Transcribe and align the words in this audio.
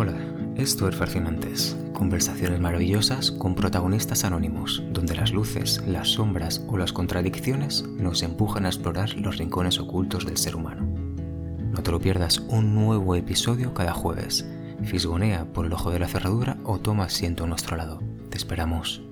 Hola, 0.00 0.14
esto 0.54 0.88
es 0.88 0.94
Fascinantes, 0.94 1.76
conversaciones 1.92 2.60
maravillosas 2.60 3.32
con 3.32 3.56
protagonistas 3.56 4.22
anónimos, 4.22 4.80
donde 4.92 5.16
las 5.16 5.32
luces, 5.32 5.82
las 5.88 6.10
sombras 6.10 6.64
o 6.68 6.78
las 6.78 6.92
contradicciones 6.92 7.82
nos 7.82 8.22
empujan 8.22 8.64
a 8.64 8.68
explorar 8.68 9.16
los 9.16 9.38
rincones 9.38 9.80
ocultos 9.80 10.24
del 10.24 10.36
ser 10.36 10.54
humano. 10.54 10.86
No 11.72 11.82
te 11.82 11.90
lo 11.90 11.98
pierdas 11.98 12.38
un 12.38 12.76
nuevo 12.76 13.16
episodio 13.16 13.74
cada 13.74 13.92
jueves. 13.92 14.48
Fisgonea 14.84 15.52
por 15.52 15.66
el 15.66 15.72
ojo 15.72 15.90
de 15.90 15.98
la 15.98 16.06
cerradura 16.06 16.58
o 16.62 16.78
toma 16.78 17.06
asiento 17.06 17.42
a 17.42 17.48
nuestro 17.48 17.76
lado. 17.76 18.00
Te 18.30 18.36
esperamos. 18.36 19.02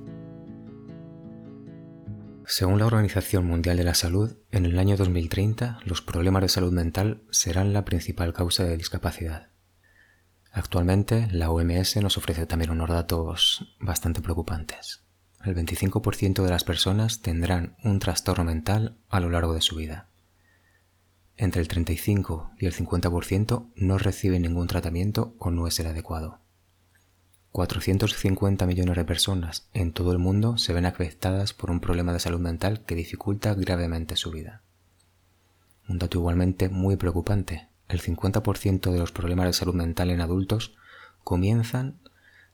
Según 2.46 2.79
la 2.79 2.87
Organización 2.87 3.45
Mundial 3.45 3.77
de 3.77 3.82
la 3.82 3.95
Salud, 3.95 4.37
en 4.53 4.66
el 4.66 4.79
año 4.79 4.96
2030 4.96 5.80
los 5.84 6.00
problemas 6.00 6.43
de 6.43 6.48
salud 6.48 6.73
mental 6.73 7.25
serán 7.32 7.73
la 7.73 7.84
principal 7.84 8.32
causa 8.32 8.62
de 8.62 8.77
discapacidad. 8.77 9.55
Actualmente, 10.57 11.29
la 11.32 11.50
OMS 11.50 11.96
nos 11.96 12.16
ofrece 12.16 12.46
también 12.46 12.70
unos 12.70 12.88
datos 12.88 13.77
bastante 13.78 14.23
preocupantes. 14.23 15.02
El 15.45 15.55
25% 15.55 16.42
de 16.42 16.48
las 16.48 16.64
personas 16.64 17.20
tendrán 17.20 17.77
un 17.84 17.98
trastorno 17.98 18.42
mental 18.42 18.97
a 19.11 19.20
lo 19.20 19.28
largo 19.28 19.52
de 19.52 19.61
su 19.61 19.77
vida. 19.77 20.09
Entre 21.37 21.61
el 21.61 21.69
35 21.69 22.52
y 22.59 22.64
el 22.64 22.73
50% 22.73 23.69
no 23.77 23.98
reciben 23.98 24.41
ningún 24.41 24.66
tratamiento 24.66 25.34
o 25.38 25.50
no 25.50 25.66
es 25.66 25.78
el 25.78 25.88
adecuado. 25.88 26.38
450 27.52 28.64
millones 28.64 28.97
de 28.97 29.05
personas 29.05 29.69
en 29.75 29.92
todo 29.92 30.12
el 30.12 30.19
mundo 30.19 30.56
se 30.56 30.73
ven 30.73 30.86
afectadas 30.86 31.52
por 31.52 31.70
un 31.70 31.80
problema 31.80 32.14
de 32.14 32.20
salud 32.20 32.41
mental 32.41 32.83
que 32.86 32.95
dificulta 32.95 33.52
gravemente 33.52 34.16
su 34.16 34.30
vida. 34.30 34.62
Un 35.86 35.98
dato 35.98 36.16
igualmente 36.16 36.70
muy 36.70 36.97
preocupante 36.97 37.69
el 37.89 38.01
50% 38.01 38.91
de 38.91 38.99
los 38.99 39.13
problemas 39.13 39.47
de 39.47 39.53
salud 39.53 39.75
mental 39.75 40.11
en 40.11 40.21
adultos 40.21 40.75
comienzan 41.25 42.01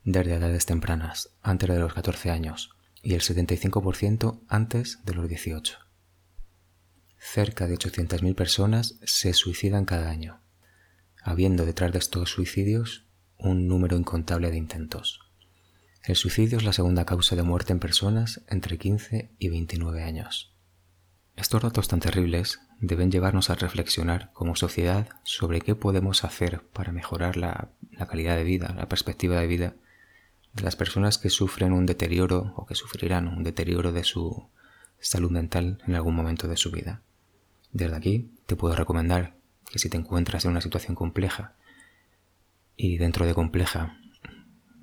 desde 0.04 0.34
edades 0.34 0.66
tempranas, 0.66 1.30
antes 1.42 1.68
de 1.68 1.78
los 1.78 1.94
14 1.94 2.30
años, 2.30 2.70
y 3.02 3.14
el 3.14 3.20
75% 3.20 4.40
antes 4.48 4.98
de 5.04 5.14
los 5.14 5.28
18. 5.28 5.78
Cerca 7.18 7.66
de 7.66 7.76
800.000 7.76 8.34
personas 8.34 8.98
se 9.04 9.32
suicidan 9.32 9.84
cada 9.84 10.10
año, 10.10 10.40
habiendo 11.22 11.64
detrás 11.64 11.92
de 11.92 11.98
estos 11.98 12.30
suicidios 12.30 13.06
un 13.38 13.68
número 13.68 13.96
incontable 13.96 14.50
de 14.50 14.56
intentos. 14.56 15.20
El 16.02 16.16
suicidio 16.16 16.58
es 16.58 16.64
la 16.64 16.72
segunda 16.72 17.04
causa 17.04 17.36
de 17.36 17.44
muerte 17.44 17.72
en 17.72 17.78
personas 17.78 18.42
entre 18.48 18.76
15 18.76 19.30
y 19.38 19.48
29 19.48 20.02
años. 20.02 20.52
Estos 21.36 21.62
datos 21.62 21.86
tan 21.86 22.00
terribles 22.00 22.60
deben 22.82 23.12
llevarnos 23.12 23.48
a 23.48 23.54
reflexionar 23.54 24.30
como 24.32 24.56
sociedad 24.56 25.08
sobre 25.22 25.60
qué 25.60 25.76
podemos 25.76 26.24
hacer 26.24 26.62
para 26.72 26.90
mejorar 26.90 27.36
la, 27.36 27.68
calidad 28.08 28.36
de 28.36 28.42
vida, 28.42 28.74
la 28.76 28.88
perspectiva 28.88 29.40
de 29.40 29.46
vida 29.46 29.76
de 30.52 30.62
las 30.64 30.74
personas 30.74 31.16
que 31.16 31.30
sufren 31.30 31.72
un 31.72 31.86
deterioro 31.86 32.52
o 32.56 32.66
que 32.66 32.74
sufrirán 32.74 33.28
un 33.28 33.44
deterioro 33.44 33.92
de 33.92 34.02
su 34.02 34.48
salud 34.98 35.30
mental 35.30 35.80
en 35.86 35.94
algún 35.94 36.16
momento 36.16 36.48
de 36.48 36.56
su 36.56 36.72
vida. 36.72 37.02
Desde 37.70 37.94
aquí 37.94 38.32
te 38.46 38.56
puedo 38.56 38.74
recomendar 38.74 39.36
que 39.70 39.78
si 39.78 39.88
te 39.88 39.96
encuentras 39.96 40.44
en 40.44 40.50
una 40.50 40.60
situación 40.60 40.96
compleja 40.96 41.54
y 42.76 42.98
dentro 42.98 43.26
de 43.26 43.34
compleja 43.34 43.96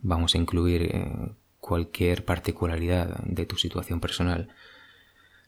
vamos 0.02 0.36
a 0.36 0.38
incluir 0.38 0.84
eh, 0.84 1.34
cualquier 1.60 2.24
particularidad 2.24 3.20
de 3.26 3.46
tu 3.46 3.58
situación 3.58 4.00
personal, 4.00 4.48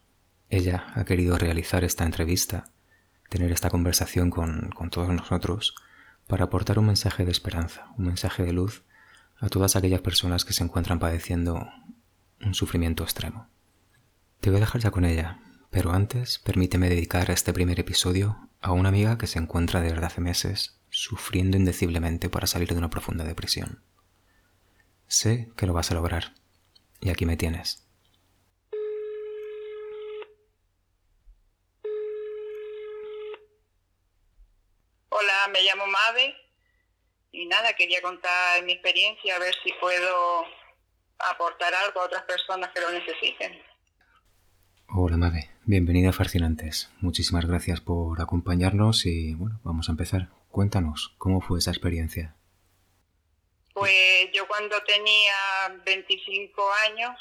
Ella 0.50 0.86
ha 0.96 1.06
querido 1.06 1.38
realizar 1.38 1.84
esta 1.86 2.04
entrevista, 2.04 2.72
tener 3.30 3.52
esta 3.52 3.70
conversación 3.70 4.30
con, 4.30 4.72
con 4.76 4.90
todos 4.90 5.10
nosotros, 5.10 5.76
para 6.28 6.46
aportar 6.46 6.78
un 6.78 6.88
mensaje 6.88 7.24
de 7.24 7.32
esperanza, 7.32 7.88
un 7.98 8.08
mensaje 8.08 8.44
de 8.44 8.54
luz 8.54 8.84
a 9.40 9.48
todas 9.50 9.76
aquellas 9.76 10.02
personas 10.02 10.44
que 10.44 10.54
se 10.54 10.64
encuentran 10.64 11.00
padeciendo 11.00 11.68
un 12.42 12.54
sufrimiento 12.54 13.04
extremo. 13.04 13.48
Te 14.42 14.50
voy 14.50 14.58
a 14.58 14.62
dejar 14.62 14.82
ya 14.82 14.92
con 14.92 15.06
ella, 15.06 15.40
pero 15.72 15.92
antes, 15.92 16.40
permíteme 16.40 16.90
dedicar 16.90 17.30
este 17.32 17.54
primer 17.54 17.80
episodio 17.80 18.50
a 18.62 18.72
una 18.72 18.90
amiga 18.90 19.18
que 19.18 19.28
se 19.28 19.40
encuentra 19.40 19.82
desde 19.82 20.06
hace 20.06 20.22
meses 20.22 20.80
sufriendo 20.90 21.58
indeciblemente 21.58 22.30
para 22.30 22.48
salir 22.48 22.70
de 22.70 22.78
una 22.78 22.90
profunda 22.90 23.24
depresión. 23.24 23.84
Sé 25.08 25.52
que 25.58 25.66
lo 25.68 25.74
vas 25.74 25.92
a 25.92 25.96
lograr, 25.96 26.34
y 27.02 27.10
aquí 27.10 27.26
me 27.26 27.38
tienes. 27.38 27.86
Hola, 35.10 35.48
me 35.52 35.62
llamo 35.64 35.86
Mave 35.88 36.36
y 37.32 37.46
nada, 37.46 37.74
quería 37.74 38.02
contar 38.02 38.64
mi 38.64 38.74
experiencia, 38.74 39.36
a 39.36 39.40
ver 39.40 39.54
si 39.64 39.72
puedo 39.74 40.46
aportar 41.20 41.74
algo 41.74 42.02
a 42.02 42.06
otras 42.06 42.24
personas 42.24 42.70
que 42.72 42.82
lo 42.82 42.92
necesiten. 42.92 43.62
Hola 44.88 45.18
Mave, 45.18 45.50
bienvenida 45.68 46.14
Fascinantes. 46.14 46.92
Muchísimas 47.02 47.46
gracias 47.46 47.82
por 47.82 48.22
acompañarnos 48.22 49.06
y 49.08 49.34
bueno, 49.34 49.60
vamos 49.64 49.90
a 49.90 49.94
empezar. 49.94 50.30
Cuéntanos, 50.50 51.16
¿cómo 51.18 51.42
fue 51.42 51.58
esa 51.58 51.72
experiencia? 51.72 52.36
Pues 53.74 54.30
yo 54.32 54.48
cuando 54.48 54.80
tenía 54.84 55.34
25 55.84 56.64
años, 56.88 57.20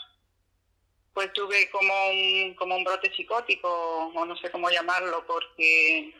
pues 1.14 1.32
tuve 1.32 1.70
como 1.70 1.92
un, 2.10 2.54
como 2.54 2.76
un 2.76 2.84
brote 2.84 3.10
psicótico, 3.14 3.68
o 4.14 4.24
no 4.26 4.36
sé 4.36 4.50
cómo 4.50 4.68
llamarlo, 4.70 5.24
porque 5.26 6.14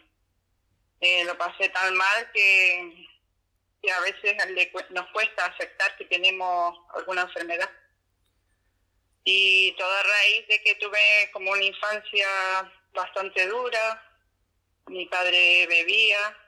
eh, 1.01 1.25
lo 1.25 1.37
pasé 1.37 1.69
tan 1.69 1.95
mal 1.95 2.31
que, 2.33 3.07
que 3.83 3.93
a 3.93 4.01
veces 4.01 4.35
nos 4.91 5.07
cuesta 5.13 5.45
aceptar 5.45 5.97
que 5.99 6.07
tenemos 6.07 6.79
alguna 6.95 7.23
enfermedad 7.23 7.71
y 9.25 9.73
todo 9.73 9.91
a 9.91 10.03
raíz 10.03 10.47
de 10.49 10.63
que 10.63 10.75
tuve 10.77 11.31
como 11.33 11.51
una 11.51 11.65
infancia 11.65 12.27
bastante 12.93 13.47
dura, 13.47 14.13
mi 14.87 15.07
padre 15.07 15.67
bebía 15.67 16.39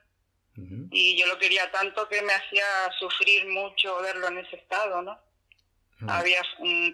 y 0.90 1.18
yo 1.18 1.26
lo 1.26 1.38
quería 1.38 1.70
tanto 1.70 2.08
que 2.08 2.22
me 2.22 2.32
hacía 2.32 2.64
sufrir 2.98 3.46
mucho 3.46 4.00
verlo 4.00 4.28
en 4.28 4.38
ese 4.38 4.56
estado, 4.56 5.02
¿no? 5.02 5.18
Había 6.08 6.42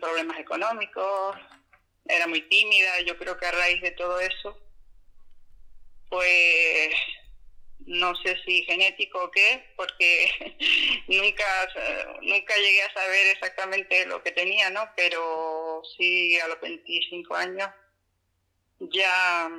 problemas 0.01 0.39
económicos, 0.39 1.37
era 2.07 2.27
muy 2.27 2.43
tímida, 2.43 3.01
yo 3.01 3.17
creo 3.17 3.37
que 3.37 3.47
a 3.47 3.53
raíz 3.53 3.81
de 3.81 3.93
todo 3.93 4.19
eso, 4.19 4.59
pues 6.09 6.95
no 7.87 8.15
sé 8.17 8.37
si 8.45 8.65
genético 8.65 9.25
o 9.25 9.31
qué, 9.31 9.73
porque 9.77 10.31
nunca, 11.09 11.69
nunca 12.23 12.55
llegué 12.57 12.83
a 12.83 12.95
saber 12.95 13.27
exactamente 13.29 14.07
lo 14.07 14.23
que 14.23 14.33
tenía, 14.33 14.71
¿no? 14.71 14.89
Pero 14.97 15.83
sí, 15.97 16.39
a 16.41 16.49
los 16.49 16.61
25 16.61 17.35
años 17.35 17.69
ya, 18.81 19.51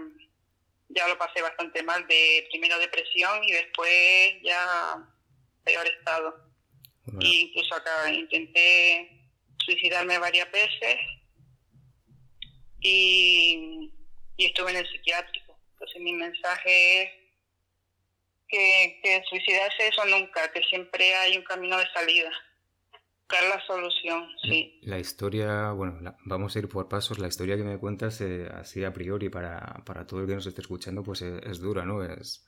ya 0.89 1.07
lo 1.07 1.17
pasé 1.17 1.41
bastante 1.41 1.83
mal, 1.83 2.05
de 2.07 2.47
primero 2.51 2.77
depresión 2.79 3.43
y 3.43 3.51
después 3.51 4.35
ya 4.43 5.09
peor 5.63 5.87
estado. 5.87 6.51
incluso 7.19 7.75
acá 7.75 8.11
intenté 8.11 9.09
suicidarme 9.65 10.17
varias 10.17 10.51
veces 10.51 10.97
y, 12.81 13.91
y 14.37 14.45
estuve 14.45 14.71
en 14.71 14.77
el 14.77 14.89
psiquiátrico. 14.89 15.57
Entonces 15.73 16.01
mi 16.01 16.13
mensaje 16.13 17.03
es 17.03 17.22
que, 19.01 19.23
suicidarse 19.29 19.87
eso 19.87 20.05
nunca, 20.05 20.51
que 20.51 20.61
siempre 20.63 21.15
hay 21.15 21.37
un 21.37 21.43
camino 21.43 21.77
de 21.77 21.85
salida. 21.93 22.31
Buscar 22.91 23.49
la 23.49 23.65
solución, 23.65 24.27
sí. 24.43 24.79
La 24.83 24.99
historia, 24.99 25.71
bueno, 25.71 26.15
vamos 26.25 26.55
a 26.55 26.59
ir 26.59 26.69
por 26.69 26.87
pasos. 26.87 27.19
La 27.19 27.27
historia 27.27 27.55
que 27.55 27.63
me 27.63 27.79
cuentas, 27.79 28.21
eh, 28.21 28.47
así 28.53 28.83
a 28.83 28.93
priori, 28.93 29.29
para, 29.29 29.81
para 29.85 30.05
todo 30.05 30.21
el 30.21 30.27
que 30.27 30.35
nos 30.35 30.45
esté 30.45 30.61
escuchando, 30.61 31.03
pues 31.03 31.21
es, 31.21 31.59
dura, 31.59 31.85
¿no? 31.85 32.03
Es, 32.03 32.45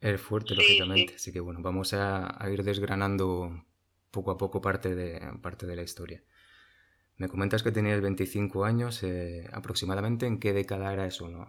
es 0.00 0.20
fuerte, 0.20 0.54
lógicamente. 0.54 1.14
Así 1.16 1.32
que 1.32 1.40
bueno, 1.40 1.60
vamos 1.62 1.94
a, 1.94 2.38
ir 2.52 2.62
desgranando 2.62 3.64
poco 4.10 4.30
a 4.30 4.36
poco 4.36 4.60
parte 4.60 4.94
de, 4.94 5.20
parte 5.42 5.66
de 5.66 5.76
la 5.76 5.82
historia. 5.82 6.22
Me 7.16 7.28
comentas 7.28 7.64
que 7.64 7.72
tenías 7.72 8.00
25 8.00 8.64
años, 8.64 9.02
eh, 9.02 9.48
aproximadamente, 9.52 10.26
¿en 10.26 10.38
qué 10.38 10.52
década 10.52 10.92
era 10.92 11.06
eso? 11.06 11.28
¿no? 11.28 11.48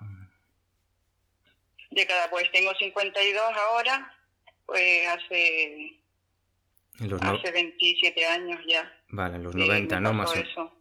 Década, 1.92 2.30
pues 2.30 2.52
tengo 2.52 2.74
52 2.76 3.44
ahora, 3.56 4.16
pues 4.66 5.08
hace, 5.08 6.00
hace 7.22 7.52
27 7.52 8.26
años 8.26 8.60
ya. 8.68 8.92
Vale, 9.10 9.38
en 9.38 9.44
los 9.44 9.56
90, 9.56 10.00
¿no? 10.00 10.14
Más 10.14 10.36
eso. 10.36 10.76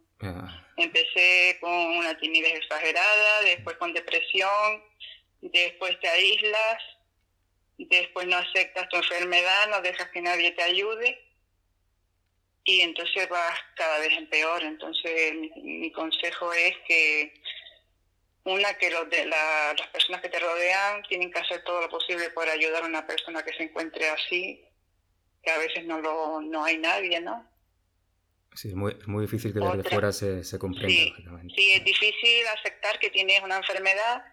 Empecé 0.77 1.57
con 1.61 1.71
una 1.71 2.17
timidez 2.17 2.55
exagerada, 2.55 3.41
después 3.41 3.77
con 3.77 3.93
depresión, 3.93 4.83
después 5.41 5.99
te 5.99 6.09
aíslas, 6.09 6.83
después 7.77 8.27
no 8.27 8.37
aceptas 8.37 8.89
tu 8.89 8.97
enfermedad, 8.97 9.69
no 9.69 9.81
dejas 9.81 10.09
que 10.09 10.21
nadie 10.21 10.51
te 10.51 10.63
ayude 10.63 11.29
y 12.69 12.81
entonces 12.81 13.27
vas 13.29 13.59
cada 13.75 13.99
vez 13.99 14.11
en 14.13 14.29
peor. 14.29 14.63
Entonces 14.63 15.33
mi, 15.55 15.91
consejo 15.91 16.53
es 16.53 16.75
que 16.87 17.33
una 18.49 18.73
que 18.75 18.89
los 18.89 19.09
de 19.09 19.25
las 19.25 19.87
personas 19.91 20.21
que 20.21 20.29
te 20.29 20.39
rodean 20.39 21.03
tienen 21.03 21.31
que 21.31 21.39
hacer 21.39 21.63
todo 21.63 21.81
lo 21.81 21.89
posible 21.89 22.29
por 22.31 22.47
ayudar 22.49 22.83
a 22.83 22.87
una 22.87 23.05
persona 23.05 23.43
que 23.43 23.53
se 23.53 23.63
encuentre 23.63 24.09
así, 24.09 24.63
que 25.43 25.51
a 25.51 25.57
veces 25.57 25.85
no 25.85 25.99
lo 26.01 26.41
no 26.41 26.63
hay 26.63 26.77
nadie, 26.77 27.19
¿no? 27.21 27.47
Sí, 28.55 28.69
es 28.69 28.75
muy, 28.75 28.97
muy 29.05 29.21
difícil 29.21 29.53
que 29.53 29.59
desde 29.59 29.89
fuera 29.89 30.11
se, 30.11 30.43
se 30.43 30.57
comprenda. 30.57 30.89
Sí, 30.89 31.13
sí, 31.55 31.71
es 31.73 31.85
difícil 31.85 32.47
aceptar 32.47 32.99
que 32.99 33.09
tienes 33.09 33.41
una 33.41 33.57
enfermedad, 33.57 34.25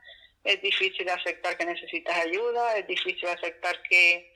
es 0.43 0.61
difícil 0.63 1.09
aceptar 1.09 1.57
que 1.59 1.67
necesitas 1.67 2.17
ayuda, 2.17 2.77
es 2.79 2.87
difícil 2.87 3.29
aceptar 3.29 3.83
que, 3.83 4.33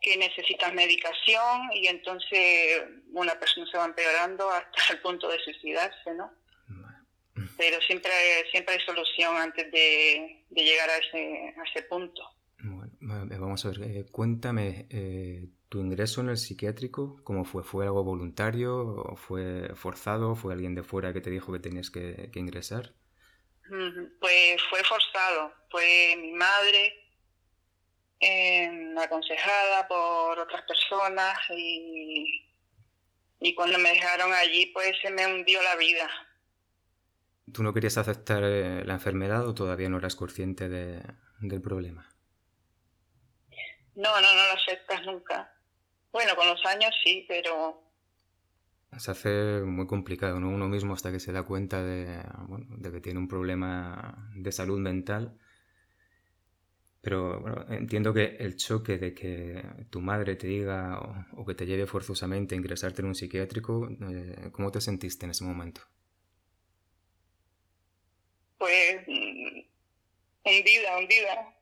que 0.00 0.16
necesitas 0.16 0.74
medicación 0.74 1.70
y 1.72 1.86
entonces 1.86 2.82
una 3.12 3.38
persona 3.38 3.70
se 3.70 3.78
va 3.78 3.84
empeorando 3.84 4.50
hasta 4.50 4.92
el 4.92 5.00
punto 5.00 5.28
de 5.28 5.38
suicidarse, 5.38 6.12
¿no? 6.14 6.39
Pero 7.60 7.78
siempre, 7.82 8.10
siempre 8.50 8.74
hay 8.74 8.80
solución 8.86 9.36
antes 9.36 9.70
de, 9.70 10.44
de 10.48 10.64
llegar 10.64 10.88
a 10.88 10.96
ese, 10.96 11.54
a 11.58 11.62
ese 11.68 11.82
punto. 11.82 12.22
Bueno, 12.62 13.26
vamos 13.38 13.64
a 13.66 13.68
ver, 13.68 13.82
eh, 13.82 14.06
cuéntame, 14.10 14.86
eh, 14.88 15.44
¿Tu 15.70 15.78
ingreso 15.78 16.20
en 16.20 16.30
el 16.30 16.36
psiquiátrico 16.36 17.22
cómo 17.22 17.44
fue? 17.44 17.62
¿Fue 17.62 17.84
algo 17.84 18.02
voluntario? 18.02 19.04
¿Fue 19.16 19.72
forzado? 19.76 20.34
¿Fue 20.34 20.52
alguien 20.52 20.74
de 20.74 20.82
fuera 20.82 21.12
que 21.12 21.20
te 21.20 21.30
dijo 21.30 21.52
que 21.52 21.60
tenías 21.60 21.92
que, 21.92 22.28
ingresar? 22.34 22.92
Pues 24.20 24.60
fue 24.68 24.82
forzado. 24.82 25.54
Fue 25.70 26.16
mi 26.20 26.32
madre, 26.32 26.92
em, 28.18 28.98
aconsejada 28.98 29.86
por 29.86 30.40
otras 30.40 30.62
personas 30.62 31.38
y, 31.50 32.50
y 33.38 33.54
cuando 33.54 33.78
me 33.78 33.90
dejaron 33.90 34.32
allí 34.32 34.66
pues 34.74 34.90
se 35.00 35.10
me 35.10 35.24
hundió 35.24 35.62
la 35.62 35.76
vida. 35.76 36.10
¿Tú 37.52 37.62
no 37.62 37.72
querías 37.72 37.98
aceptar 37.98 38.42
eh, 38.44 38.84
la 38.84 38.94
enfermedad 38.94 39.46
o 39.46 39.54
todavía 39.54 39.88
no 39.88 39.98
eras 39.98 40.16
consciente 40.16 40.68
de, 40.68 41.02
del 41.40 41.60
problema? 41.60 42.08
No, 43.94 44.20
no, 44.20 44.34
no 44.34 44.44
lo 44.46 44.52
aceptas 44.52 45.04
nunca. 45.06 45.52
Bueno, 46.12 46.34
con 46.36 46.46
los 46.48 46.64
años 46.66 46.90
sí, 47.04 47.24
pero... 47.28 47.82
Se 48.98 49.10
hace 49.10 49.60
muy 49.64 49.86
complicado, 49.86 50.40
¿no? 50.40 50.48
Uno 50.48 50.68
mismo 50.68 50.94
hasta 50.94 51.12
que 51.12 51.20
se 51.20 51.32
da 51.32 51.44
cuenta 51.44 51.82
de, 51.82 52.22
bueno, 52.48 52.66
de 52.70 52.90
que 52.90 53.00
tiene 53.00 53.20
un 53.20 53.28
problema 53.28 54.30
de 54.34 54.50
salud 54.50 54.80
mental. 54.80 55.38
Pero 57.00 57.40
bueno, 57.40 57.64
entiendo 57.68 58.12
que 58.12 58.36
el 58.40 58.56
choque 58.56 58.98
de 58.98 59.14
que 59.14 59.86
tu 59.90 60.00
madre 60.00 60.36
te 60.36 60.48
diga 60.48 60.98
o, 61.36 61.46
que 61.46 61.54
te 61.54 61.66
lleve 61.66 61.86
forzosamente 61.86 62.54
a 62.54 62.58
ingresarte 62.58 63.00
en 63.00 63.08
un 63.08 63.14
psiquiátrico, 63.14 63.88
eh, 63.88 64.50
¿cómo 64.52 64.70
te 64.70 64.80
sentiste 64.80 65.24
en 65.24 65.30
ese 65.30 65.44
momento? 65.44 65.82
Pues 68.60 69.00
mm, 69.06 69.60
hundida, 70.44 70.98
hundida. 70.98 71.54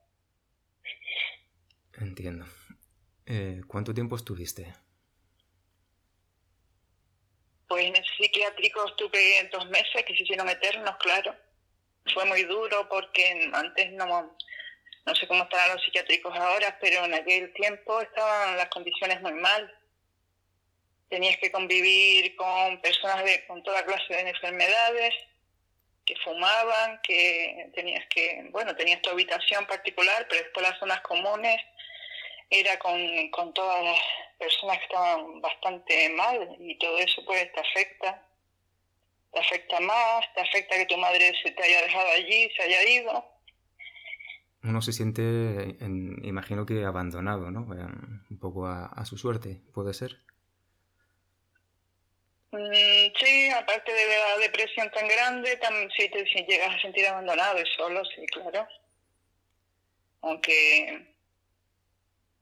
Entiendo. 2.01 2.45
Eh, 3.25 3.61
¿Cuánto 3.69 3.95
tiempo 3.95 4.17
estuviste? 4.17 4.75
Pues 7.69 7.87
en 7.87 7.95
el 7.95 8.05
psiquiátrico 8.05 8.85
estuve 8.85 9.49
dos 9.53 9.69
meses 9.69 10.05
que 10.05 10.17
se 10.17 10.25
hicieron 10.25 10.49
eternos, 10.49 10.97
claro. 10.97 11.37
Fue 12.13 12.25
muy 12.25 12.43
duro 12.43 12.89
porque 12.89 13.49
antes 13.53 13.93
no, 13.93 14.37
no 15.07 15.15
sé 15.15 15.29
cómo 15.29 15.45
estarán 15.45 15.75
los 15.75 15.85
psiquiátricos 15.85 16.37
ahora, 16.37 16.77
pero 16.81 17.05
en 17.05 17.15
aquel 17.15 17.53
tiempo 17.53 18.01
estaban 18.01 18.57
las 18.57 18.71
condiciones 18.71 19.21
muy 19.23 19.35
mal. 19.35 19.73
Tenías 21.11 21.37
que 21.37 21.53
convivir 21.53 22.35
con 22.35 22.81
personas 22.81 23.23
de, 23.23 23.47
con 23.47 23.63
toda 23.63 23.85
clase 23.85 24.15
de 24.15 24.31
enfermedades, 24.31 25.15
que 26.09 26.17
fumaban, 26.25 27.01
que 27.03 27.71
tenías 27.75 28.07
que, 28.09 28.49
bueno, 28.51 28.75
tenías 28.75 29.03
tu 29.03 29.11
habitación 29.11 29.67
particular, 29.67 30.27
pero 30.27 30.43
después 30.43 30.67
las 30.67 30.79
zonas 30.79 31.03
comunes 31.03 31.61
era 32.49 32.79
con, 32.79 32.99
con 33.31 33.53
todas 33.53 33.85
las 33.85 34.01
personas 34.39 34.79
que 34.79 34.85
estaban 34.85 35.41
bastante 35.43 36.09
mal 36.11 36.57
y 36.61 36.79
todo 36.79 36.97
eso 36.97 37.23
pues 37.27 37.53
te 37.53 37.61
afecta, 37.61 38.27
te 39.33 39.39
afecta 39.39 39.81
más, 39.81 40.25
te 40.35 40.41
afecta 40.41 40.77
que 40.77 40.87
tu 40.87 40.97
madre 40.97 41.31
se 41.43 41.51
te 41.51 41.63
haya 41.63 41.83
dejado 41.83 42.09
allí, 42.17 42.51
se 42.57 42.63
haya 42.63 42.89
ido. 42.89 43.25
Uno 44.63 44.81
se 44.81 44.93
siente, 44.93 45.77
imagino 46.23 46.65
que 46.65 46.85
abandonado, 46.85 47.51
¿no? 47.51 47.61
Un 47.61 48.39
poco 48.41 48.67
a, 48.67 49.05
su 49.05 49.19
suerte, 49.19 49.61
¿puede 49.75 49.93
ser? 49.93 50.17
Mm, 52.51 53.13
sí, 53.21 53.51
aparte 53.51 53.93
de 53.93 54.07
la 54.07 54.39
depresión 54.39 54.91
tan 54.91 55.07
grande, 55.07 55.57
también 55.59 55.91
sí 55.97 56.09
te 56.09 56.25
llegas 56.25 56.75
a 56.75 56.81
sentir 56.81 57.07
abandonado 57.07 57.61
y 57.61 57.67
solo, 57.77 58.03
sí, 58.07 58.25
claro. 58.27 58.67
Aunque 60.23 61.15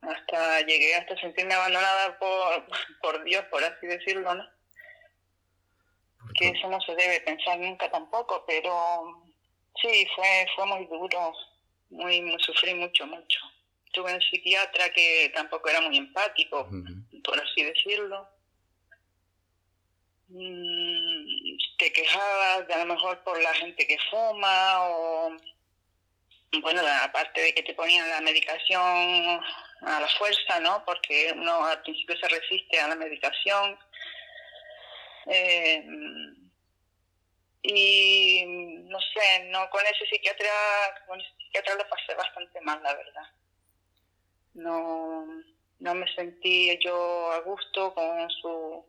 hasta 0.01 0.61
llegué 0.61 0.95
hasta 0.95 1.19
sentirme 1.19 1.53
abandonada 1.53 2.17
por, 2.19 2.67
por 3.01 3.23
Dios, 3.23 3.43
por 3.45 3.63
así 3.63 3.85
decirlo, 3.85 4.33
¿no? 4.33 4.47
Que 6.39 6.49
eso 6.49 6.69
no 6.69 6.79
se 6.81 6.95
debe 6.95 7.21
pensar 7.21 7.57
nunca 7.59 7.89
tampoco, 7.89 8.45
pero 8.45 9.23
sí, 9.81 10.07
fue, 10.15 10.45
fue 10.55 10.65
muy 10.67 10.85
duro, 10.85 11.33
muy, 11.89 12.37
sufrí 12.39 12.73
mucho, 12.75 13.05
mucho. 13.07 13.39
Tuve 13.91 14.13
un 14.13 14.21
psiquiatra 14.21 14.89
que 14.91 15.31
tampoco 15.33 15.69
era 15.69 15.81
muy 15.81 15.97
empático, 15.97 16.69
por 17.23 17.39
así 17.39 17.63
decirlo. 17.63 18.36
Mm, 20.29 21.57
te 21.77 21.93
quejabas 21.93 22.67
de 22.67 22.73
a 22.73 22.79
lo 22.79 22.93
mejor 22.93 23.23
por 23.23 23.41
la 23.41 23.53
gente 23.53 23.87
que 23.87 23.97
fuma 24.11 24.89
o 24.89 25.37
bueno, 26.61 26.81
aparte 27.03 27.41
de 27.41 27.53
que 27.53 27.63
te 27.63 27.73
ponían 27.73 28.09
la 28.09 28.21
medicación 28.21 29.41
a 29.81 29.99
la 29.99 30.07
fuerza, 30.17 30.59
¿no? 30.59 30.83
Porque 30.85 31.31
uno 31.35 31.65
al 31.65 31.81
principio 31.81 32.17
se 32.17 32.27
resiste 32.27 32.79
a 32.79 32.87
la 32.87 32.95
medicación. 32.95 33.77
Eh, 35.27 35.85
y 37.63 38.43
no 38.45 38.97
sé, 39.01 39.45
no 39.49 39.69
con 39.69 39.81
ese 39.85 40.05
psiquiatra, 40.09 40.49
con 41.05 41.19
ese 41.19 41.29
psiquiatra 41.37 41.75
lo 41.75 41.89
pasé 41.89 42.15
bastante 42.15 42.61
mal, 42.61 42.81
la 42.81 42.95
verdad. 42.95 43.29
No, 44.53 45.27
no 45.79 45.95
me 45.95 46.07
sentí 46.15 46.77
yo 46.79 47.31
a 47.33 47.39
gusto 47.41 47.93
con 47.93 48.29
su 48.31 48.85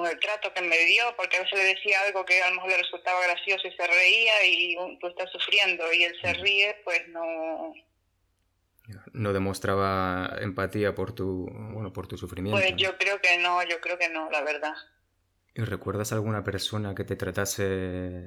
con 0.00 0.10
el 0.10 0.18
trato 0.18 0.52
que 0.54 0.62
me 0.62 0.78
dio, 0.86 1.04
porque 1.16 1.36
a 1.36 1.42
veces 1.42 1.58
le 1.58 1.64
decía 1.64 1.98
algo 2.06 2.24
que 2.24 2.42
a 2.42 2.48
lo 2.48 2.56
mejor 2.56 2.70
le 2.70 2.78
resultaba 2.78 3.22
gracioso 3.22 3.68
y 3.68 3.72
se 3.72 3.86
reía 3.86 4.32
y 4.46 4.76
tú 4.98 5.06
estás 5.08 5.30
sufriendo 5.30 5.92
y 5.92 6.04
él 6.04 6.14
se 6.22 6.32
ríe, 6.34 6.76
pues 6.84 7.06
no... 7.08 7.74
No 9.12 9.32
demostraba 9.32 10.36
empatía 10.40 10.94
por 10.94 11.14
tu, 11.14 11.48
bueno, 11.72 11.92
por 11.92 12.08
tu 12.08 12.16
sufrimiento. 12.16 12.60
Pues 12.60 12.74
yo 12.76 12.98
creo 12.98 13.20
que 13.20 13.38
no, 13.38 13.62
yo 13.62 13.80
creo 13.80 13.96
que 13.98 14.08
no, 14.08 14.28
la 14.30 14.42
verdad. 14.42 14.74
¿Y 15.54 15.62
recuerdas 15.62 16.12
alguna 16.12 16.42
persona 16.42 16.94
que 16.94 17.04
te 17.04 17.14
tratase 17.14 18.26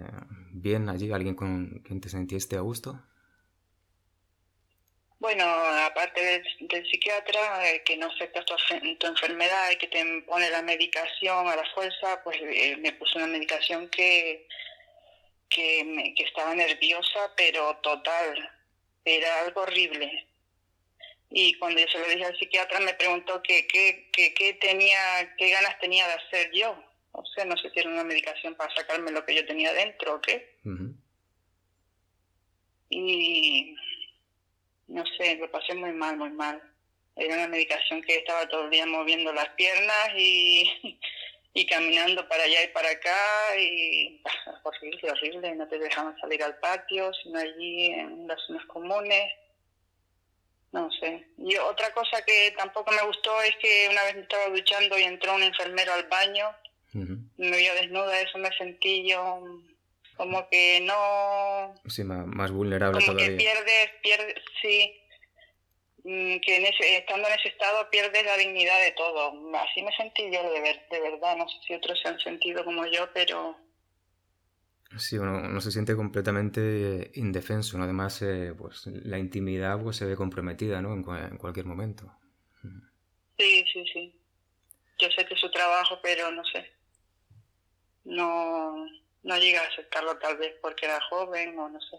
bien 0.52 0.88
allí, 0.88 1.12
alguien 1.12 1.36
con 1.36 1.82
quien 1.86 2.00
te 2.00 2.08
sentiste 2.08 2.56
a 2.56 2.62
gusto? 2.62 3.04
Bueno, 5.20 5.44
aparte 5.94 6.44
del, 6.60 6.90
psiquiatra 6.90 7.70
eh, 7.70 7.84
que 7.84 7.96
no 7.98 8.08
acepta 8.08 8.44
tu, 8.44 8.56
enfermedad 9.08 9.72
y 9.72 9.78
que 9.78 9.88
te 9.88 10.22
pone 10.24 10.50
la 10.50 10.62
medicación 10.62 11.48
a 11.48 11.56
la 11.56 11.66
fuerza, 11.74 12.22
pues 12.24 12.38
eh, 12.42 12.76
me 12.78 12.94
puso 12.94 13.18
una 13.18 13.28
medicación 13.28 13.88
que, 13.90 14.48
que, 15.50 16.14
estaba 16.18 16.56
nerviosa, 16.56 17.32
pero 17.38 17.78
total, 17.78 18.52
era 19.06 19.42
algo 19.42 19.62
horrible. 19.62 20.28
Y 21.30 21.54
cuando 21.56 21.80
yo 21.80 21.88
se 21.88 22.00
lo 22.00 22.08
dije 22.08 22.26
al 22.26 22.38
psiquiatra 22.38 22.80
me 22.80 22.94
preguntó 22.94 23.42
qué 23.42 23.68
qué 23.68 24.58
tenía, 24.60 25.36
qué 25.38 25.50
ganas 25.50 25.80
tenía 25.80 26.08
de 26.08 26.14
hacer 26.14 26.52
yo. 26.54 26.76
O 27.12 27.26
sea, 27.28 27.46
no 27.46 27.56
sé 27.58 27.70
si 27.70 27.80
era 27.80 27.90
una 27.90 28.04
medicación 28.04 28.56
para 28.56 28.74
sacarme 28.74 29.12
lo 29.12 29.24
que 29.26 29.36
yo 29.36 29.46
tenía 29.46 29.72
dentro 29.74 30.16
o 30.16 30.22
qué. 30.22 30.58
Y 32.90 33.76
no 34.88 35.04
sé, 35.18 35.36
lo 35.38 35.50
pasé 35.52 35.74
muy 35.74 35.92
mal, 35.92 36.18
muy 36.18 36.30
mal. 36.32 36.62
Era 37.16 37.36
una 37.36 37.48
medicación 37.48 38.02
que 38.02 38.18
estaba 38.18 38.48
todo 38.48 38.66
el 38.66 38.72
día 38.72 38.86
moviendo 38.86 39.32
las 39.34 39.50
piernas 39.50 40.10
y, 40.16 41.00
y 41.54 41.66
caminando 41.66 42.28
para 42.28 42.44
allá 42.44 42.64
y 42.64 42.68
para 42.70 42.90
acá 42.90 43.60
y 43.60 44.22
horrible, 44.64 45.12
horrible, 45.12 45.56
no 45.56 45.68
te 45.68 45.78
dejaban 45.78 46.18
salir 46.20 46.44
al 46.44 46.58
patio, 46.60 47.12
sino 47.22 47.40
allí 47.40 47.88
en 47.92 48.28
las 48.28 48.42
zonas 48.48 48.66
comunes. 48.66 49.32
No 50.72 50.90
sé. 51.00 51.28
Y 51.38 51.56
otra 51.58 51.94
cosa 51.94 52.24
que 52.26 52.52
tampoco 52.58 52.92
me 52.92 53.04
gustó 53.04 53.40
es 53.44 53.56
que 53.58 53.88
una 53.92 54.04
vez 54.06 54.16
me 54.16 54.22
estaba 54.22 54.48
duchando 54.48 54.98
y 54.98 55.04
entró 55.04 55.36
un 55.36 55.44
enfermero 55.44 55.94
al 55.94 56.08
baño, 56.08 56.48
me 56.94 57.58
vio 57.58 57.74
desnuda, 57.76 58.20
eso 58.20 58.38
me 58.40 58.56
sentí 58.58 59.08
yo 59.08 59.44
como 60.16 60.48
que 60.50 60.82
no... 60.82 61.74
Sí, 61.88 62.04
más, 62.04 62.52
vulnerable 62.52 63.04
como 63.06 63.18
que 63.18 63.32
pierdes, 63.32 63.90
pierdes, 64.02 64.36
sí, 64.62 64.94
mm, 66.04 66.40
que 66.40 66.56
en 66.58 66.66
ese, 66.66 66.98
estando 66.98 67.28
en 67.28 67.34
ese 67.34 67.50
estado 67.50 67.90
pierdes 67.90 68.24
la 68.26 68.38
dignidad 68.38 68.80
de 68.82 68.92
todo. 68.92 69.34
Así 69.58 69.82
me 69.82 69.96
sentí 69.96 70.24
yo 70.32 70.44
de, 70.52 70.62
ver, 70.62 70.88
de 70.90 71.00
verdad, 71.00 71.38
no 71.38 71.48
sé 71.48 71.56
si 71.66 71.74
otros 71.74 72.00
se 72.02 72.10
han 72.10 72.20
sentido 72.20 72.64
como 72.64 72.86
yo, 72.86 73.12
pero... 73.14 73.58
Sí, 74.98 75.18
uno, 75.18 75.60
se 75.60 75.72
siente 75.72 75.96
completamente 75.96 77.12
indefenso, 77.16 77.78
¿no? 77.80 77.86
Además, 77.86 78.22
eh, 78.22 78.54
pues 78.56 78.86
la 78.86 79.18
intimidad 79.18 79.82
pues, 79.82 79.98
se 79.98 80.06
ve 80.06 80.16
comprometida, 80.16 80.84
¿no? 80.84 80.94
En, 80.94 81.04
en 81.32 81.38
cualquier 81.38 81.66
momento. 81.66 82.16
Sí, 83.40 83.66
sí, 83.74 83.84
sí. 83.92 84.20
Yo 85.00 85.10
sé 85.10 85.26
que 85.26 85.34
es 85.34 85.40
su 85.40 85.50
trabajo, 85.50 85.98
pero 86.04 86.32
no 86.32 86.46
sé. 86.46 86.72
No, 88.06 88.86
no 89.24 89.38
llega 89.38 89.62
a 89.62 89.68
aceptarlo 89.68 90.18
tal 90.18 90.38
vez 90.38 90.56
porque 90.62 90.86
era 90.86 91.00
joven 91.10 91.58
o 91.58 91.70
no 91.70 91.82
sé. 91.82 91.98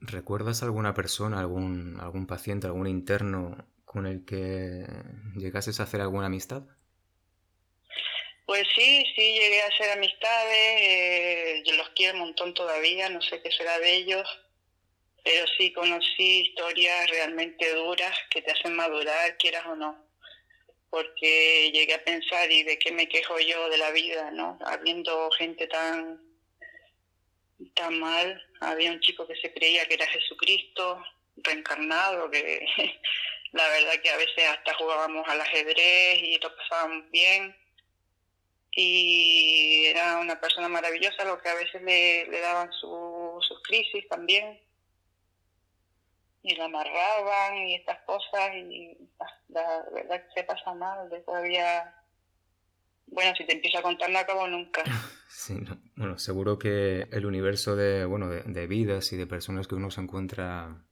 ¿Recuerdas 0.00 0.62
alguna 0.62 0.94
persona, 0.94 1.40
algún, 1.40 2.00
algún 2.00 2.26
paciente, 2.26 2.66
algún 2.66 2.88
interno 2.88 3.66
con 3.84 4.06
el 4.06 4.24
que 4.24 4.84
llegases 5.36 5.78
a 5.78 5.84
hacer 5.84 6.00
alguna 6.00 6.26
amistad? 6.26 6.62
Pues 8.46 8.66
sí, 8.74 9.04
sí, 9.14 9.32
llegué 9.34 9.62
a 9.62 9.66
hacer 9.66 9.90
amistades, 9.90 10.80
eh, 10.80 11.62
yo 11.64 11.76
los 11.76 11.88
quiero 11.90 12.14
un 12.14 12.20
montón 12.20 12.52
todavía, 12.54 13.08
no 13.08 13.22
sé 13.22 13.40
qué 13.40 13.50
será 13.52 13.78
de 13.78 13.94
ellos, 13.94 14.28
pero 15.24 15.46
sí 15.56 15.72
conocí 15.72 16.40
historias 16.40 17.08
realmente 17.10 17.72
duras 17.74 18.16
que 18.30 18.42
te 18.42 18.50
hacen 18.50 18.74
madurar, 18.74 19.36
quieras 19.38 19.64
o 19.66 19.76
no, 19.76 19.96
porque 20.92 21.70
llegué 21.72 21.94
a 21.94 22.04
pensar, 22.04 22.52
¿y 22.52 22.64
de 22.64 22.78
qué 22.78 22.92
me 22.92 23.08
quejo 23.08 23.38
yo 23.40 23.70
de 23.70 23.78
la 23.78 23.90
vida, 23.92 24.30
no? 24.30 24.58
Habiendo 24.66 25.30
gente 25.30 25.66
tan 25.66 26.20
tan 27.74 27.98
mal. 27.98 28.42
Había 28.60 28.92
un 28.92 29.00
chico 29.00 29.26
que 29.26 29.36
se 29.36 29.54
creía 29.54 29.86
que 29.86 29.94
era 29.94 30.06
Jesucristo 30.06 31.02
reencarnado, 31.36 32.30
que 32.30 32.66
la 33.52 33.66
verdad 33.68 34.02
que 34.02 34.10
a 34.10 34.18
veces 34.18 34.44
hasta 34.48 34.74
jugábamos 34.74 35.26
al 35.26 35.40
ajedrez 35.40 36.18
y 36.22 36.38
lo 36.38 36.54
pasábamos 36.54 37.10
bien. 37.10 37.56
Y 38.72 39.86
era 39.86 40.18
una 40.18 40.38
persona 40.38 40.68
maravillosa, 40.68 41.24
lo 41.24 41.40
que 41.40 41.48
a 41.48 41.54
veces 41.54 41.80
le, 41.80 42.26
daban 42.38 42.70
sus 42.74 43.62
crisis 43.64 44.06
también. 44.08 44.60
Y 46.42 46.56
la 46.56 46.64
amarraban 46.64 47.56
y 47.56 47.74
estas 47.76 48.00
cosas. 48.02 48.54
Y 48.54 48.96
la 49.48 49.84
verdad 49.92 50.22
que 50.22 50.40
se 50.40 50.44
pasa 50.44 50.74
mal. 50.74 51.08
Todavía 51.24 51.94
bueno, 53.12 53.34
si 53.36 53.44
te 53.44 53.52
empiezo 53.52 53.78
a 53.78 53.82
contar 53.82 54.10
no 54.10 54.18
acabo 54.18 54.46
nunca. 54.48 54.82
Sí, 55.34 55.56
bueno, 55.96 56.18
seguro 56.18 56.58
que 56.58 57.08
el 57.10 57.24
universo 57.24 57.74
de, 57.74 58.04
bueno, 58.04 58.28
de, 58.28 58.66
vidas 58.66 59.12
y 59.12 59.16
de 59.16 59.26
personas 59.26 59.66
que 59.66 59.74
uno 59.74 59.90
se 59.90 60.02
encuentra 60.02 60.84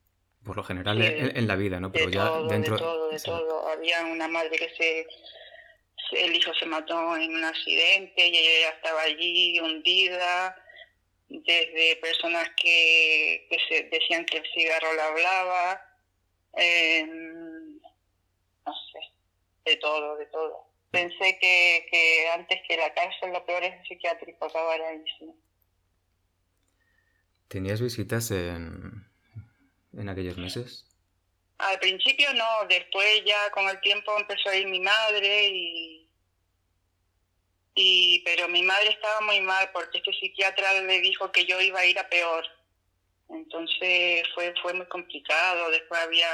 por 0.42 0.56
lo 0.56 0.64
general 0.64 1.00
en, 1.02 1.46
la 1.46 1.56
vida, 1.56 1.78
¿no? 1.78 1.92
Pero 1.92 2.08
ya 2.08 2.24
dentro... 2.48 2.74
De 2.74 2.80
todo, 2.80 3.10
de 3.10 3.20
todo. 3.20 3.68
Había 3.68 4.02
una 4.06 4.26
madre 4.28 4.56
que 4.56 4.70
se, 4.76 5.06
el 6.24 6.34
hijo 6.34 6.52
se 6.54 6.64
mató 6.64 7.16
en 7.16 7.34
un 7.34 7.44
accidente 7.44 8.26
y 8.26 8.36
ella 8.36 8.70
estaba 8.70 9.02
allí 9.02 9.60
hundida, 9.60 10.56
desde 11.30 11.96
personas 11.96 12.50
que, 12.56 13.46
que 13.48 13.58
se 13.68 13.84
decían 13.84 14.26
que 14.26 14.38
el 14.38 14.46
cigarro 14.52 14.92
la 14.94 15.06
hablaba, 15.06 15.96
eh, 16.56 17.06
no 17.06 18.74
sé, 18.92 19.00
de 19.64 19.76
todo, 19.76 20.16
de 20.16 20.26
todo 20.26 20.70
pensé 20.90 21.38
que, 21.40 21.86
que 21.90 22.28
antes 22.30 22.60
que 22.68 22.76
la 22.76 22.92
cárcel 22.92 23.32
lo 23.32 23.44
peor 23.44 23.62
es 23.64 23.74
el 23.74 23.86
psiquiátrico, 23.86 24.44
acabar 24.44 24.80
ahí, 24.82 25.02
sí. 25.18 25.30
¿Tenías 27.48 27.80
visitas 27.80 28.30
en, 28.30 29.06
en 29.96 30.08
aquellos 30.08 30.36
meses? 30.36 30.86
Al 31.58 31.78
principio 31.78 32.32
no, 32.34 32.66
después 32.68 33.22
ya 33.24 33.50
con 33.52 33.68
el 33.68 33.80
tiempo 33.80 34.16
empezó 34.18 34.50
a 34.50 34.56
ir 34.56 34.66
mi 34.68 34.80
madre 34.80 35.48
y, 35.48 35.99
y 37.74 38.22
pero 38.24 38.48
mi 38.48 38.62
madre 38.62 38.90
estaba 38.90 39.20
muy 39.20 39.40
mal 39.40 39.70
porque 39.72 39.98
este 39.98 40.12
psiquiatra 40.12 40.80
le 40.82 41.00
dijo 41.00 41.30
que 41.32 41.44
yo 41.44 41.60
iba 41.60 41.80
a 41.80 41.86
ir 41.86 41.98
a 41.98 42.08
peor. 42.08 42.44
Entonces 43.28 44.22
fue 44.34 44.52
fue 44.62 44.74
muy 44.74 44.86
complicado, 44.86 45.70
después 45.70 46.00
había 46.00 46.28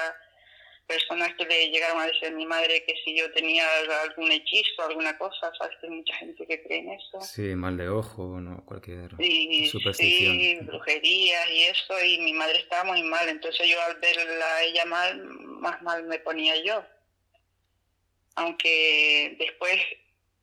personas 0.86 1.34
que 1.34 1.44
le 1.44 1.70
llegaron 1.70 2.00
a 2.00 2.06
decir 2.06 2.28
a 2.28 2.30
mi 2.30 2.46
madre 2.46 2.84
que 2.84 2.94
si 3.04 3.16
yo 3.16 3.30
tenía 3.32 3.66
algún 4.02 4.30
hechizo, 4.30 4.82
alguna 4.82 5.16
cosa, 5.18 5.52
sabes 5.58 5.76
que 5.80 5.86
hay 5.86 5.92
mucha 5.92 6.14
gente 6.14 6.46
que 6.46 6.62
cree 6.62 6.78
en 6.78 6.92
eso. 6.92 7.20
Sí, 7.20 7.54
mal 7.54 7.76
de 7.76 7.88
ojo, 7.88 8.40
no 8.40 8.64
cualquier 8.64 9.10
sí, 9.18 9.66
superstición. 9.66 10.38
Sí, 10.38 10.58
brujerías 10.62 11.50
y 11.50 11.62
eso, 11.64 12.04
y 12.04 12.18
mi 12.18 12.32
madre 12.32 12.58
estaba 12.58 12.84
muy 12.84 13.02
mal, 13.02 13.28
entonces 13.28 13.68
yo 13.68 13.80
al 13.82 13.96
verla 13.96 14.54
a 14.54 14.62
ella 14.62 14.84
mal, 14.84 15.24
más 15.24 15.82
mal 15.82 16.04
me 16.04 16.18
ponía 16.20 16.54
yo. 16.62 16.84
Aunque 18.36 19.34
después, 19.38 19.80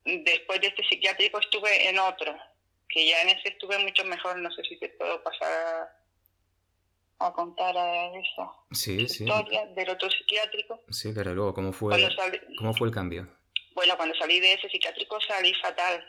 después 0.05 0.61
de 0.61 0.67
este 0.67 0.83
psiquiátrico 0.83 1.39
estuve 1.39 1.89
en 1.89 1.99
otro, 1.99 2.35
que 2.89 3.07
ya 3.07 3.21
en 3.21 3.29
ese 3.29 3.49
estuve 3.49 3.77
mucho 3.79 4.03
mejor, 4.05 4.37
no 4.37 4.51
sé 4.51 4.63
si 4.63 4.77
te 4.77 4.89
puedo 4.89 5.21
pasar 5.23 5.89
a 7.19 7.33
contar 7.33 7.75
eso. 8.15 8.65
Sí, 8.71 9.07
sí. 9.07 9.23
Historia 9.23 9.65
del 9.67 9.89
otro 9.89 10.09
psiquiátrico. 10.09 10.83
Sí, 10.89 11.11
pero 11.13 11.33
luego, 11.33 11.53
¿cómo 11.53 11.71
fue, 11.71 12.09
¿cómo 12.57 12.73
fue 12.73 12.87
el 12.87 12.93
cambio? 12.93 13.27
Bueno, 13.75 13.95
cuando 13.97 14.15
salí 14.15 14.39
de 14.39 14.53
ese 14.53 14.69
psiquiátrico 14.69 15.19
salí 15.21 15.53
fatal. 15.55 16.03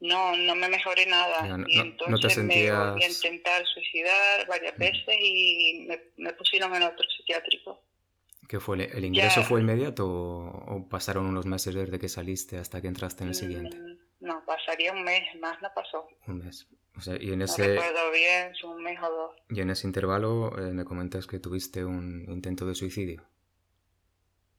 No, 0.00 0.34
no 0.34 0.54
me 0.54 0.68
mejoré 0.68 1.04
nada. 1.06 1.46
y 1.68 1.78
entonces 1.78 2.38
me 2.38 2.72
volví 2.72 3.04
a 3.04 3.08
intentar 3.08 3.66
suicidar 3.66 4.46
varias 4.46 4.74
mm. 4.76 4.78
veces 4.78 5.16
y 5.20 5.86
me, 6.16 6.32
pusieron 6.32 6.74
en 6.74 6.84
otro 6.84 7.04
psiquiátrico. 7.16 7.82
¿Qué 8.50 8.58
fue? 8.58 8.82
¿El 8.82 9.04
ingreso 9.04 9.44
fue 9.44 9.60
inmediato 9.60 10.08
o, 10.08 10.84
pasaron 10.90 11.26
unos 11.26 11.46
meses 11.46 11.72
desde 11.72 12.00
que 12.00 12.08
saliste 12.08 12.58
hasta 12.58 12.82
que 12.82 12.88
entraste 12.88 13.22
en 13.22 13.28
el 13.28 13.36
siguiente? 13.36 13.76
Mm, 13.76 14.26
no, 14.26 14.44
pasaría 14.44 14.92
un 14.92 15.04
mes, 15.04 15.22
más 15.38 15.62
no 15.62 15.68
pasó. 15.72 16.08
Un 16.26 16.38
mes 16.38 16.66
y 17.20 17.32
en 17.32 17.42
ese... 17.42 17.76
recuerdo 17.76 18.10
bien, 18.10 18.52
un 18.64 18.82
mes 18.82 18.98
o 19.00 19.08
dos. 19.08 19.36
Y 19.50 19.60
en 19.60 19.70
ese 19.70 19.86
intervalo 19.86 20.58
eh, 20.58 20.72
me 20.72 20.84
comentas 20.84 21.28
que 21.28 21.38
tuviste 21.38 21.84
un 21.84 22.26
intento 22.28 22.66
de 22.66 22.74
suicidio. 22.74 23.24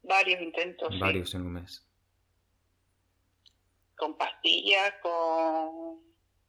Varios 0.04 0.40
intentos. 0.40 0.98
Varios 0.98 1.34
en 1.34 1.42
un 1.42 1.52
mes. 1.52 1.86
Con 3.94 4.16
pastillas, 4.16 4.94
con, 5.02 6.00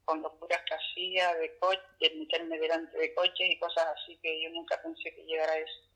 con 0.05 0.21
locuras 0.21 0.61
que 0.65 0.75
hacía, 0.75 1.35
de, 1.35 1.57
coche, 1.59 1.81
de 1.99 2.15
meterme 2.15 2.57
delante 2.57 2.97
de 2.97 3.13
coches 3.13 3.49
y 3.49 3.59
cosas 3.59 3.85
así 3.97 4.17
que 4.23 4.41
yo 4.41 4.49
nunca 4.51 4.81
pensé 4.81 5.13
que 5.13 5.25
llegara 5.25 5.51
a 5.51 5.57
eso. 5.57 5.92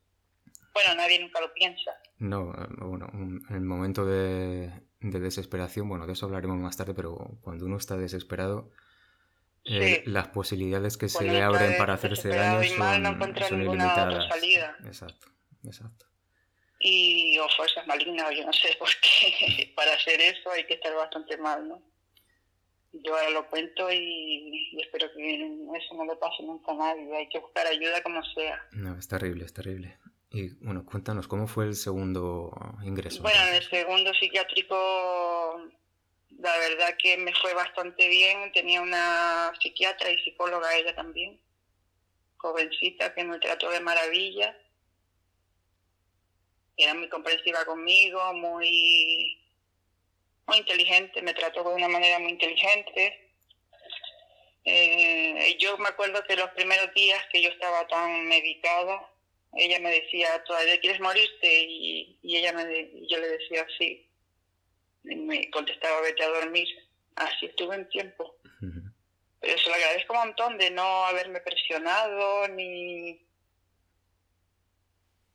Bueno, 0.78 0.94
nadie 0.94 1.18
nunca 1.18 1.40
lo 1.40 1.52
piensa. 1.52 1.90
No, 2.18 2.52
eh, 2.52 2.68
bueno, 2.78 3.10
en 3.12 3.42
el 3.50 3.62
momento 3.62 4.06
de, 4.06 4.70
de 5.00 5.20
desesperación, 5.20 5.88
bueno, 5.88 6.06
de 6.06 6.12
eso 6.12 6.26
hablaremos 6.26 6.56
más 6.56 6.76
tarde, 6.76 6.94
pero 6.94 7.38
cuando 7.40 7.66
uno 7.66 7.78
está 7.78 7.96
desesperado 7.96 8.70
eh, 9.64 10.02
las 10.06 10.28
posibilidades 10.28 10.96
que 10.96 11.08
se 11.08 11.24
le 11.24 11.42
abren 11.42 11.76
para 11.76 11.94
hacerse 11.94 12.28
daño 12.28 12.68
son, 12.68 13.02
no 13.02 13.64
ilimitadas. 13.64 14.28
salida. 14.28 14.76
Exacto, 14.84 15.28
exacto. 15.64 16.06
Y 16.78 17.36
o 17.38 17.48
fuerzas 17.56 17.84
malignas, 17.88 18.30
yo 18.36 18.46
no 18.46 18.52
sé, 18.52 18.68
porque 18.78 19.72
para 19.74 19.94
hacer 19.94 20.20
eso 20.20 20.50
hay 20.52 20.64
que 20.64 20.74
estar 20.74 20.94
bastante 20.94 21.36
mal, 21.38 21.68
¿no? 21.68 21.82
Yo 22.92 23.14
ahora 23.14 23.30
lo 23.30 23.48
cuento 23.50 23.92
y, 23.92 24.80
espero 24.80 25.12
que 25.12 25.34
eso 25.34 25.94
no 25.94 26.04
le 26.06 26.16
pase 26.16 26.42
nunca 26.44 26.72
a 26.72 26.76
nadie. 26.76 27.16
Hay 27.16 27.28
que 27.28 27.38
buscar 27.38 27.66
ayuda 27.66 28.02
como 28.02 28.22
sea. 28.34 28.64
No, 28.72 28.96
es 28.96 29.08
terrible, 29.08 29.44
es 29.44 29.52
terrible. 29.52 29.98
Y 30.30 30.50
bueno, 30.64 30.84
cuéntanos, 30.84 31.26
¿cómo 31.26 31.46
fue 31.46 31.64
el 31.64 31.74
segundo 31.74 32.52
ingreso? 32.84 33.22
Bueno, 33.22 33.40
en 33.48 33.54
el 33.54 33.62
segundo 33.68 34.12
psiquiátrico 34.14 34.76
la 36.38 36.56
verdad 36.56 36.96
que 36.96 37.16
me 37.16 37.32
fue 37.34 37.52
bastante 37.54 38.08
bien. 38.08 38.52
Tenía 38.52 38.80
una 38.80 39.52
psiquiatra 39.60 40.10
y 40.10 40.18
psicóloga 40.22 40.76
ella 40.76 40.94
también, 40.94 41.40
jovencita 42.36 43.14
que 43.14 43.24
me 43.24 43.38
trató 43.38 43.70
de 43.70 43.80
maravilla. 43.80 44.56
Era 46.76 46.94
muy 46.94 47.08
comprensiva 47.08 47.64
conmigo, 47.64 48.20
muy, 48.34 49.42
muy 50.46 50.58
inteligente, 50.58 51.22
me 51.22 51.34
trató 51.34 51.64
de 51.64 51.74
una 51.74 51.88
manera 51.88 52.20
muy 52.20 52.30
inteligente. 52.30 53.32
Eh, 54.64 55.56
yo 55.58 55.76
me 55.78 55.88
acuerdo 55.88 56.22
que 56.24 56.36
los 56.36 56.50
primeros 56.50 56.92
días 56.94 57.20
que 57.32 57.42
yo 57.42 57.48
estaba 57.48 57.86
tan 57.88 58.28
medicada, 58.28 59.10
ella 59.58 59.80
me 59.80 59.90
decía, 59.90 60.42
¿todavía 60.44 60.80
quieres 60.80 61.00
morirte? 61.00 61.64
Y, 61.64 62.18
y 62.22 62.36
ella 62.36 62.52
me, 62.52 62.90
yo 63.08 63.18
le 63.18 63.28
decía, 63.28 63.66
sí. 63.78 64.08
Y 65.04 65.16
me 65.16 65.50
contestaba, 65.50 66.00
vete 66.00 66.22
a 66.24 66.28
dormir. 66.28 66.68
Así 67.16 67.46
estuve 67.46 67.76
un 67.76 67.88
tiempo. 67.88 68.36
Pero 69.40 69.58
se 69.58 69.68
lo 69.68 69.74
agradezco 69.74 70.12
un 70.14 70.18
montón 70.18 70.58
de 70.58 70.70
no 70.70 71.06
haberme 71.06 71.40
presionado, 71.40 72.48
ni, 72.48 73.20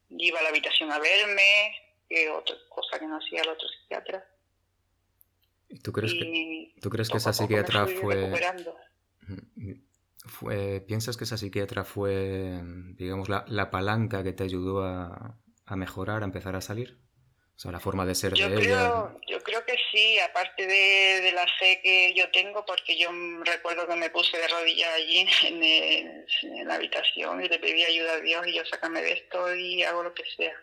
iba 0.10 0.40
a 0.40 0.44
la 0.44 0.50
habitación 0.50 0.92
a 0.92 1.00
verme, 1.00 1.76
que 2.10 2.30
otra 2.30 2.56
cosa 2.70 3.00
que 3.00 3.08
no 3.08 3.18
hacía 3.18 3.42
el 3.42 3.50
otro 3.50 3.68
psiquiatra. 3.68 4.28
¿Y 5.70 5.80
tú 5.80 5.92
crees 5.92 6.14
que, 6.14 6.74
¿tú 6.82 6.90
crees 6.90 7.10
que 7.10 7.18
esa 7.18 7.34
psiquiatra 7.34 7.88
fue, 7.88 8.32
fue... 10.34 10.82
¿Piensas 10.82 11.16
que 11.16 11.24
esa 11.24 11.38
psiquiatra 11.38 11.86
fue, 11.86 12.60
digamos, 12.96 13.30
la, 13.30 13.46
la 13.48 13.72
palanca 13.72 14.24
que 14.24 14.34
te 14.34 14.44
ayudó 14.44 14.84
a, 14.84 15.38
a 15.66 15.76
mejorar, 15.76 16.24
a 16.24 16.26
empezar 16.26 16.56
a 16.56 16.62
salir? 16.62 17.00
O 17.56 17.60
sea, 17.60 17.72
la 17.72 17.80
forma 17.80 18.06
de 18.06 18.16
ser 18.16 18.34
yo 18.34 18.50
de 18.50 18.56
creo, 18.56 18.66
ella. 18.66 19.16
Yo 19.28 19.40
creo 19.44 19.64
que 19.64 19.76
sí, 19.92 20.20
aparte 20.20 20.66
de, 20.66 21.22
de, 21.22 21.32
la 21.34 21.46
fe 21.60 21.80
que 21.84 22.14
yo 22.16 22.30
tengo, 22.32 22.66
porque 22.66 22.98
yo 22.98 23.10
recuerdo 23.44 23.88
que 23.88 23.96
me 23.96 24.10
puse 24.10 24.38
de 24.38 24.48
rodillas 24.48 24.94
allí 24.96 25.28
en, 25.46 25.64
en, 25.64 26.68
la 26.68 26.76
habitación 26.76 27.44
y 27.44 27.48
le 27.48 27.60
pedí 27.60 27.84
ayuda 27.84 28.14
a 28.14 28.22
Dios 28.22 28.48
y 28.48 28.56
yo 28.56 28.66
sácame 28.66 29.02
de 29.02 29.14
esto 29.14 29.56
y 29.56 29.84
hago 29.84 30.04
lo 30.04 30.14
que 30.14 30.24
sea. 30.36 30.56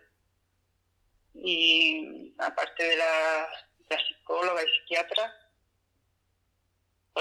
Y 1.35 2.35
aparte 2.39 2.83
de 2.85 2.97
la, 2.97 3.49
la 3.89 3.99
psicóloga 4.07 4.61
y 4.63 4.81
psiquiatra, 4.81 5.33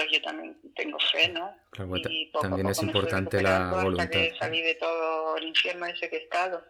pues 0.00 0.12
yo 0.12 0.22
también 0.22 0.56
tengo 0.74 0.98
fe, 1.12 1.28
¿no? 1.28 1.54
Claro, 1.70 1.96
y 1.96 2.26
poco 2.26 2.48
también 2.48 2.68
es 2.68 2.82
importante 2.82 3.42
la 3.42 3.70
voluntad. 3.70 4.04
Hasta 4.04 4.18
que 4.18 4.34
salí 4.38 4.62
de 4.62 4.74
todo 4.76 5.36
el 5.36 5.44
infierno 5.44 5.84
ese 5.86 6.08
que 6.08 6.16
he 6.16 6.22
estado. 6.22 6.64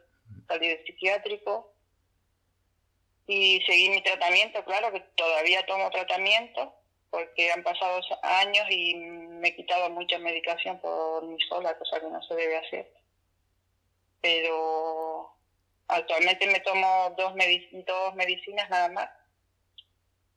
Salí 0.48 0.66
del 0.66 0.84
psiquiátrico 0.84 1.72
y 3.28 3.60
seguí 3.66 3.88
mi 3.90 4.02
tratamiento, 4.02 4.64
claro 4.64 4.90
que 4.92 4.98
todavía 5.14 5.64
tomo 5.66 5.88
tratamiento 5.90 6.74
porque 7.10 7.52
han 7.52 7.62
pasado 7.62 8.00
años 8.22 8.66
y 8.68 8.96
me 8.96 9.48
he 9.48 9.56
quitado 9.56 9.90
mucha 9.90 10.18
medicación 10.18 10.80
por 10.80 11.24
mi 11.24 11.40
sola, 11.42 11.78
cosa 11.78 12.00
que 12.00 12.08
no 12.08 12.20
se 12.22 12.34
debe 12.34 12.56
hacer. 12.56 12.92
Pero 14.20 15.32
actualmente 15.86 16.48
me 16.48 16.58
tomo 16.60 17.14
dos, 17.16 17.32
dos 17.86 18.14
medicinas 18.16 18.68
nada 18.70 18.88
más. 18.88 19.08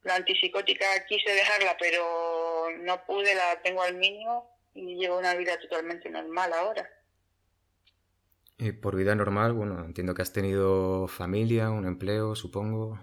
La 0.03 0.15
antipsicótica 0.15 0.85
quise 1.07 1.31
dejarla, 1.31 1.75
pero 1.79 2.32
no 2.71 3.05
pude, 3.05 3.35
la 3.35 3.61
tengo 3.61 3.81
al 3.81 3.95
mínimo 3.95 4.49
y 4.73 4.95
llevo 4.95 5.17
una 5.17 5.35
vida 5.35 5.59
totalmente 5.59 6.09
normal 6.09 6.51
ahora. 6.53 6.89
Y 8.57 8.71
por 8.71 8.95
vida 8.95 9.15
normal, 9.15 9.53
bueno, 9.53 9.83
entiendo 9.83 10.13
que 10.13 10.21
has 10.21 10.31
tenido 10.31 11.07
familia, 11.07 11.69
un 11.69 11.85
empleo, 11.85 12.35
supongo. 12.35 12.99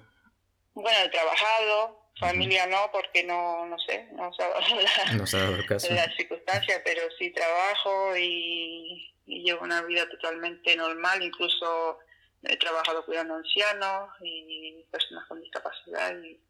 Bueno, 0.75 0.99
he 1.05 1.09
trabajado, 1.09 2.11
familia 2.19 2.67
no, 2.67 2.91
porque 2.93 3.25
no, 3.25 3.67
no 3.67 3.79
sé, 3.79 4.09
no 4.13 4.33
se 4.33 4.43
ha 4.43 4.49
dado 4.49 4.61
la, 5.07 5.13
no 5.15 5.27
se 5.27 5.37
ha 5.37 5.41
dado 5.41 5.57
el 5.57 5.67
caso. 5.67 5.93
la 5.93 6.11
circunstancia, 6.17 6.81
pero 6.85 7.03
sí 7.19 7.31
trabajo 7.33 8.17
y, 8.17 9.13
y, 9.27 9.43
llevo 9.43 9.65
una 9.65 9.83
vida 9.83 10.09
totalmente 10.09 10.77
normal, 10.77 11.23
incluso 11.23 11.99
he 12.45 12.57
trabajado 12.57 13.05
cuidando 13.05 13.35
ancianos 13.35 14.11
y 14.23 14.85
personas 14.91 15.27
con 15.27 15.41
discapacidad 15.41 16.17
y 16.23 16.41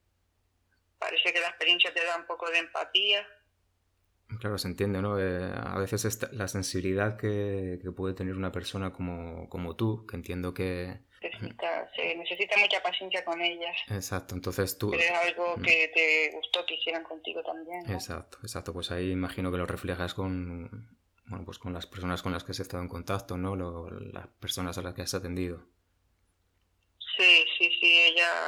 parece 1.01 1.33
que 1.33 1.41
la 1.41 1.49
experiencia 1.49 1.93
te 1.93 2.05
da 2.05 2.17
un 2.17 2.27
poco 2.27 2.49
de 2.49 2.59
empatía 2.59 3.27
Claro, 4.39 4.59
se 4.59 4.69
entiende, 4.69 5.03
¿no? 5.03 5.19
Eh, 5.19 5.51
a 5.55 5.79
veces 5.79 6.29
la 6.33 6.47
sensibilidad 6.47 7.17
que, 7.17 7.81
puede 7.97 8.15
tener 8.15 8.35
una 8.37 8.53
persona 8.53 8.93
como, 8.93 9.49
como 9.49 9.75
tú, 9.75 10.07
que 10.07 10.17
entiendo 10.17 10.55
que... 10.55 11.01
Necesita, 11.21 11.91
se 11.95 12.15
necesita 12.15 12.57
mucha 12.59 12.81
paciencia 12.83 13.25
con 13.25 13.41
ellas. 13.43 13.77
Exacto, 13.89 14.35
entonces 14.35 14.79
tú... 14.79 14.91
Pero 14.91 15.03
es 15.03 15.11
algo 15.11 15.57
que 15.63 15.91
te 15.93 16.31
gustó 16.35 16.65
que 16.65 16.75
hicieran 16.75 17.03
contigo 17.03 17.43
también. 17.43 17.83
¿no? 17.87 17.93
Exacto, 17.93 18.39
exacto, 18.43 18.73
pues 18.73 18.91
ahí 18.91 19.11
imagino 19.11 19.51
que 19.51 19.59
lo 19.59 19.67
reflejas 19.67 20.15
con, 20.15 20.97
bueno, 21.27 21.45
pues 21.45 21.59
con 21.59 21.73
las 21.73 21.87
personas 21.87 22.23
con 22.23 22.33
las 22.33 22.45
que 22.45 22.53
has 22.53 22.61
estado 22.61 22.83
en 22.83 22.89
contacto, 22.89 23.37
¿no? 23.37 23.57
Lo, 23.57 23.91
las 23.91 24.29
personas 24.29 24.79
a 24.79 24.83
las 24.83 24.95
que 24.95 25.03
has 25.03 25.15
atendido. 25.15 25.67
Sí, 27.19 27.45
sí, 27.59 27.70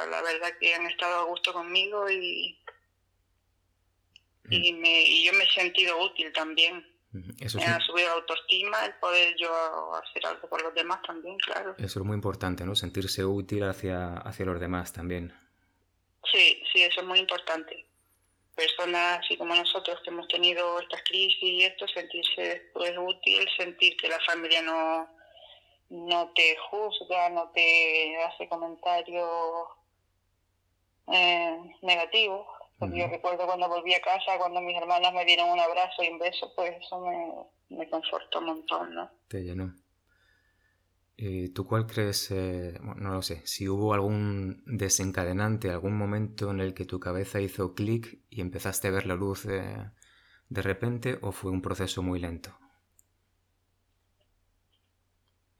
la 0.09 0.21
verdad 0.21 0.57
que 0.59 0.73
han 0.73 0.85
estado 0.85 1.21
a 1.21 1.25
gusto 1.25 1.53
conmigo 1.53 2.09
y 2.09 2.57
y, 4.49 4.73
me, 4.73 5.03
y 5.03 5.25
yo 5.25 5.33
me 5.33 5.43
he 5.43 5.49
sentido 5.49 6.01
útil 6.01 6.31
también. 6.33 6.85
Eso 7.39 7.59
me 7.59 7.65
ha 7.65 7.79
subido 7.79 8.07
la 8.07 8.15
autoestima 8.15 8.85
el 8.85 8.93
poder 8.95 9.35
yo 9.37 9.95
hacer 9.95 10.25
algo 10.25 10.49
por 10.49 10.61
los 10.63 10.73
demás 10.73 10.99
también, 11.03 11.37
claro. 11.37 11.75
Eso 11.77 11.99
es 11.99 12.05
muy 12.05 12.15
importante, 12.15 12.65
¿no? 12.65 12.75
Sentirse 12.75 13.23
útil 13.23 13.63
hacia, 13.63 14.17
hacia 14.17 14.45
los 14.45 14.59
demás 14.59 14.93
también. 14.93 15.31
Sí, 16.31 16.63
sí, 16.71 16.81
eso 16.81 17.01
es 17.01 17.07
muy 17.07 17.19
importante. 17.19 17.85
Personas 18.55 19.19
así 19.19 19.37
como 19.37 19.55
nosotros 19.55 19.99
que 20.03 20.09
hemos 20.09 20.27
tenido 20.27 20.79
estas 20.79 21.03
crisis 21.03 21.37
y 21.41 21.63
esto, 21.63 21.87
sentirse 21.87 22.69
pues, 22.73 22.93
útil, 22.97 23.47
sentir 23.57 23.95
que 23.97 24.09
la 24.09 24.19
familia 24.21 24.63
no, 24.63 25.07
no 25.93 26.31
te 26.33 26.55
juzga, 26.69 27.29
no 27.29 27.49
te 27.51 28.17
hace 28.23 28.49
comentarios 28.49 29.67
eh, 31.07 31.57
negativos 31.81 32.47
yo 32.91 33.07
recuerdo 33.07 33.45
cuando 33.45 33.67
volví 33.69 33.93
a 33.93 34.01
casa, 34.01 34.37
cuando 34.37 34.61
mis 34.61 34.75
hermanas 34.75 35.13
me 35.13 35.25
dieron 35.25 35.49
un 35.49 35.59
abrazo 35.59 36.03
y 36.03 36.09
un 36.09 36.19
beso, 36.19 36.51
pues 36.55 36.73
eso 36.81 36.99
me, 36.99 37.77
me 37.77 37.89
confortó 37.89 38.39
un 38.39 38.45
montón, 38.45 38.93
¿no? 38.93 39.09
Te 39.27 39.43
llenó. 39.43 39.73
¿Y 41.15 41.49
tú 41.49 41.65
cuál 41.65 41.85
crees, 41.85 42.31
eh, 42.31 42.77
no 42.81 43.13
lo 43.13 43.21
sé, 43.21 43.45
si 43.45 43.69
hubo 43.69 43.93
algún 43.93 44.63
desencadenante, 44.65 45.69
algún 45.69 45.95
momento 45.95 46.49
en 46.51 46.59
el 46.59 46.73
que 46.73 46.85
tu 46.85 46.99
cabeza 46.99 47.39
hizo 47.39 47.75
clic 47.75 48.19
y 48.29 48.41
empezaste 48.41 48.87
a 48.87 48.91
ver 48.91 49.05
la 49.05 49.15
luz 49.15 49.43
de, 49.43 49.91
de 50.49 50.61
repente 50.61 51.19
o 51.21 51.31
fue 51.31 51.51
un 51.51 51.61
proceso 51.61 52.01
muy 52.01 52.19
lento? 52.19 52.57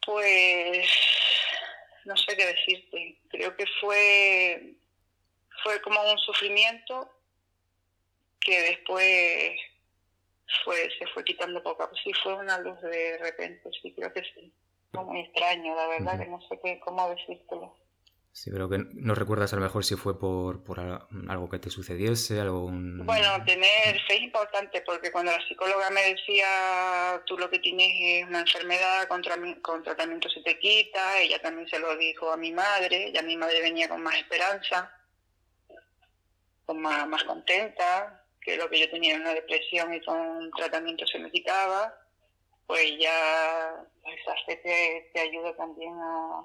Pues 0.05 0.87
no 2.05 2.15
sé 2.17 2.35
qué 2.35 2.45
decirte. 2.45 3.17
Creo 3.29 3.55
que 3.55 3.65
fue 3.79 4.75
fue 5.63 5.81
como 5.81 6.01
un 6.11 6.19
sufrimiento 6.19 7.09
que 8.39 8.59
después 8.61 9.59
fue 10.63 10.89
se 10.99 11.07
fue 11.07 11.23
quitando 11.23 11.63
poco 11.63 11.83
a 11.83 11.89
poco. 11.89 12.01
Sí, 12.03 12.11
fue 12.21 12.33
una 12.35 12.59
luz 12.59 12.79
de 12.81 13.17
repente, 13.19 13.69
sí, 13.81 13.93
creo 13.93 14.11
que 14.13 14.23
sí. 14.23 14.51
Fue 14.91 15.03
muy 15.05 15.21
extraño, 15.21 15.75
la 15.75 15.87
verdad, 15.87 16.19
que 16.19 16.27
no 16.27 16.39
sé 16.47 16.59
qué, 16.63 16.79
cómo 16.79 17.09
decírtelo. 17.09 17.75
Sí, 18.33 18.49
pero 18.51 18.67
que 18.67 18.79
no 18.79 19.15
recuerdas 19.15 19.53
a 19.53 19.57
lo 19.57 19.61
mejor 19.61 19.85
si 19.85 19.95
fue 19.95 20.19
por, 20.19 20.63
por 20.63 20.79
algo 20.79 21.49
que 21.49 21.59
te 21.59 21.69
sucediese, 21.69 22.41
algo... 22.41 22.67
Bueno, 22.71 23.45
tener 23.45 24.01
fe 24.07 24.15
es 24.15 24.21
importante 24.23 24.81
porque 24.85 25.11
cuando 25.11 25.31
la 25.31 25.47
psicóloga 25.47 25.89
me 25.91 26.01
decía 26.01 27.21
tú 27.25 27.37
lo 27.37 27.49
que 27.49 27.59
tienes 27.59 27.91
es 27.99 28.27
una 28.27 28.39
enfermedad, 28.41 29.07
con, 29.07 29.21
con 29.61 29.83
tratamiento 29.83 30.29
se 30.29 30.41
te 30.41 30.57
quita, 30.57 31.19
ella 31.19 31.39
también 31.41 31.67
se 31.69 31.77
lo 31.77 31.95
dijo 31.95 32.31
a 32.31 32.37
mi 32.37 32.51
madre, 32.51 33.11
ya 33.13 33.21
mi 33.21 33.37
madre 33.37 33.61
venía 33.61 33.87
con 33.87 34.01
más 34.01 34.17
esperanza 34.17 34.91
con 36.65 36.81
más, 36.81 37.07
más 37.07 37.23
contenta, 37.23 38.25
que 38.41 38.57
lo 38.57 38.69
que 38.69 38.79
yo 38.79 38.89
tenía 38.89 39.15
una 39.15 39.33
depresión 39.33 39.93
y 39.93 40.01
con 40.01 40.51
tratamiento 40.51 41.05
se 41.07 41.19
me 41.19 41.31
quitaba, 41.31 41.93
pues 42.67 42.91
ya 42.99 43.85
esa 44.05 44.35
fe 44.45 45.09
te, 45.13 45.19
ayuda 45.19 45.55
también 45.55 45.93
a, 45.93 46.43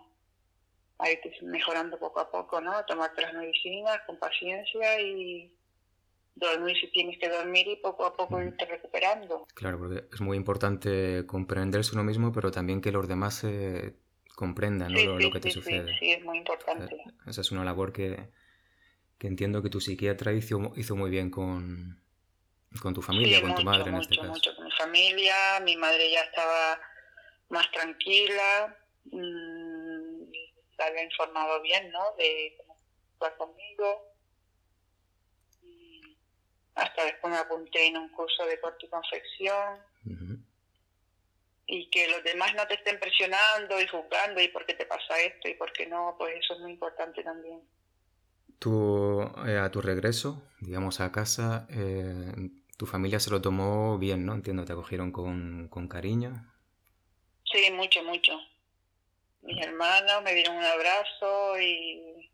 a 0.99 1.11
ir 1.11 1.21
mejorando 1.43 1.99
poco 1.99 2.21
a 2.21 2.31
poco, 2.31 2.61
¿no? 2.61 2.85
Tomarte 2.85 3.23
las 3.23 3.35
medicinas 3.35 4.01
con 4.07 4.19
paciencia 4.19 5.01
y 5.01 5.53
dormir 6.35 6.77
si 6.81 6.91
tienes 6.93 7.19
que 7.19 7.29
dormir 7.29 7.67
y 7.69 7.77
poco 7.77 8.05
a 8.07 8.17
poco 8.17 8.41
irte 8.41 8.65
recuperando. 8.65 9.47
Claro, 9.55 9.79
porque 9.79 10.05
es 10.13 10.21
muy 10.21 10.37
importante 10.37 11.25
comprenderse 11.27 11.93
uno 11.95 12.05
mismo, 12.05 12.33
pero 12.33 12.51
también 12.51 12.81
que 12.81 12.93
los 12.93 13.09
demás 13.09 13.45
eh, 13.45 13.95
comprendan 14.35 14.93
lo, 14.93 15.31
que 15.33 15.41
te 15.41 15.51
sucede. 15.51 15.97
Sí, 15.99 16.13
es 16.13 16.25
muy 16.25 16.39
importante. 16.39 16.97
Esa 17.27 17.41
es 17.41 17.51
una 17.53 17.65
labor 17.65 17.93
que, 17.93 18.29
que 19.19 19.27
entiendo 19.27 19.63
que 19.63 19.71
tu 19.71 19.81
psiquiatra 19.81 20.33
hizo, 20.33 20.73
hizo 20.77 20.97
muy 20.97 21.11
bien 21.11 21.31
con, 21.31 22.01
con 22.81 22.95
tu 22.95 23.03
familia, 23.03 23.41
con 23.41 23.55
tu 23.55 23.63
madre 23.63 23.91
en 23.91 23.97
este 23.97 24.17
caso. 24.17 24.29
Mucho 24.29 24.55
con 24.55 24.65
mi 24.65 24.73
familia, 24.73 25.35
mi 25.65 25.77
madre 25.77 26.11
ya 26.11 26.21
estaba 26.21 26.81
más 27.51 27.71
tranquila, 27.73 28.77
mmm, 29.07 29.58
había 30.87 31.05
informado 31.05 31.61
bien, 31.61 31.91
¿no? 31.91 32.15
De 32.17 32.55
cómo 32.59 32.77
estar 33.13 33.37
conmigo. 33.37 34.05
hasta 36.75 37.05
después 37.07 37.33
me 37.33 37.39
apunté 37.41 37.89
en 37.89 37.97
un 37.97 38.09
curso 38.11 38.47
de 38.47 38.61
corte 38.61 38.87
y 38.87 38.89
confección. 38.89 39.79
Y 41.67 41.91
que 41.91 42.09
los 42.09 42.25
demás 42.25 42.55
no 42.55 42.67
te 42.67 42.75
estén 42.75 42.99
presionando 42.99 43.79
y 43.81 43.87
juzgando 43.87 44.41
y 44.41 44.49
por 44.49 44.65
qué 44.65 44.75
te 44.75 44.87
pasa 44.87 45.21
esto 45.21 45.49
y 45.49 45.55
por 45.55 45.71
qué 45.73 45.87
no, 45.87 46.15
pues 46.17 46.37
eso 46.39 46.55
es 46.55 46.61
muy 46.61 46.73
importante 46.73 47.23
también. 47.23 47.61
Tú, 48.59 49.21
eh, 49.47 49.59
a 49.59 49.71
tu 49.71 49.83
regreso, 49.83 50.43
digamos, 50.61 51.01
a 51.01 51.13
casa, 51.13 51.67
eh, 51.71 52.51
tu 52.79 52.87
familia 52.87 53.21
se 53.21 53.31
lo 53.31 53.43
tomó 53.43 53.99
bien, 53.99 54.25
¿no? 54.25 54.35
Entiendo, 54.35 54.65
te 54.65 54.73
acogieron 54.73 55.13
con, 55.13 55.69
con 55.69 55.89
cariño. 55.89 56.33
Sí, 57.45 57.71
mucho, 57.73 58.03
mucho. 58.03 58.33
Mis 59.49 59.65
hermanos 59.65 60.23
me 60.23 60.35
dieron 60.35 60.57
un 60.57 60.65
abrazo 60.65 61.59
y 61.59 62.31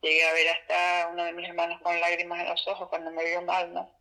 llegué 0.00 0.24
a 0.24 0.32
ver 0.32 0.48
hasta 0.48 1.08
uno 1.12 1.24
de 1.24 1.32
mis 1.34 1.46
hermanos 1.46 1.80
con 1.82 2.00
lágrimas 2.00 2.40
en 2.40 2.48
los 2.48 2.68
ojos 2.68 2.88
cuando 2.88 3.10
me 3.10 3.24
vio 3.24 3.42
mal, 3.42 3.72
¿no? 3.74 3.98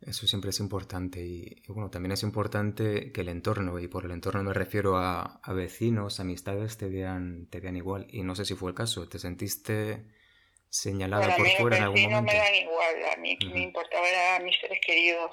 Eso 0.00 0.26
siempre 0.26 0.48
es 0.50 0.60
importante 0.60 1.20
y, 1.20 1.62
bueno, 1.68 1.90
también 1.90 2.12
es 2.12 2.22
importante 2.22 3.12
que 3.12 3.20
el 3.20 3.28
entorno, 3.28 3.78
y 3.78 3.86
por 3.86 4.06
el 4.06 4.12
entorno 4.12 4.42
me 4.42 4.54
refiero 4.54 4.96
a, 4.96 5.42
vecinos, 5.48 6.20
amistades, 6.20 6.78
te 6.78 6.88
vean, 6.88 7.48
te 7.50 7.60
vean 7.60 7.76
igual. 7.76 8.06
Y 8.08 8.22
no 8.22 8.34
sé 8.34 8.46
si 8.46 8.54
fue 8.54 8.70
el 8.70 8.74
caso, 8.74 9.08
¿te 9.08 9.18
sentiste 9.18 10.06
señalada 10.70 11.36
por 11.36 11.46
fuera 11.50 11.76
en 11.76 11.82
algún 11.82 12.02
momento? 12.02 12.22
no 12.22 12.32
me 12.32 12.34
dan 12.34 12.54
igual, 12.54 12.94
a 13.12 13.16
mí 13.20 13.38
me 13.52 13.62
importaba 13.62 14.36
a 14.36 14.38
mis 14.40 14.58
seres 14.58 14.80
queridos. 14.84 15.30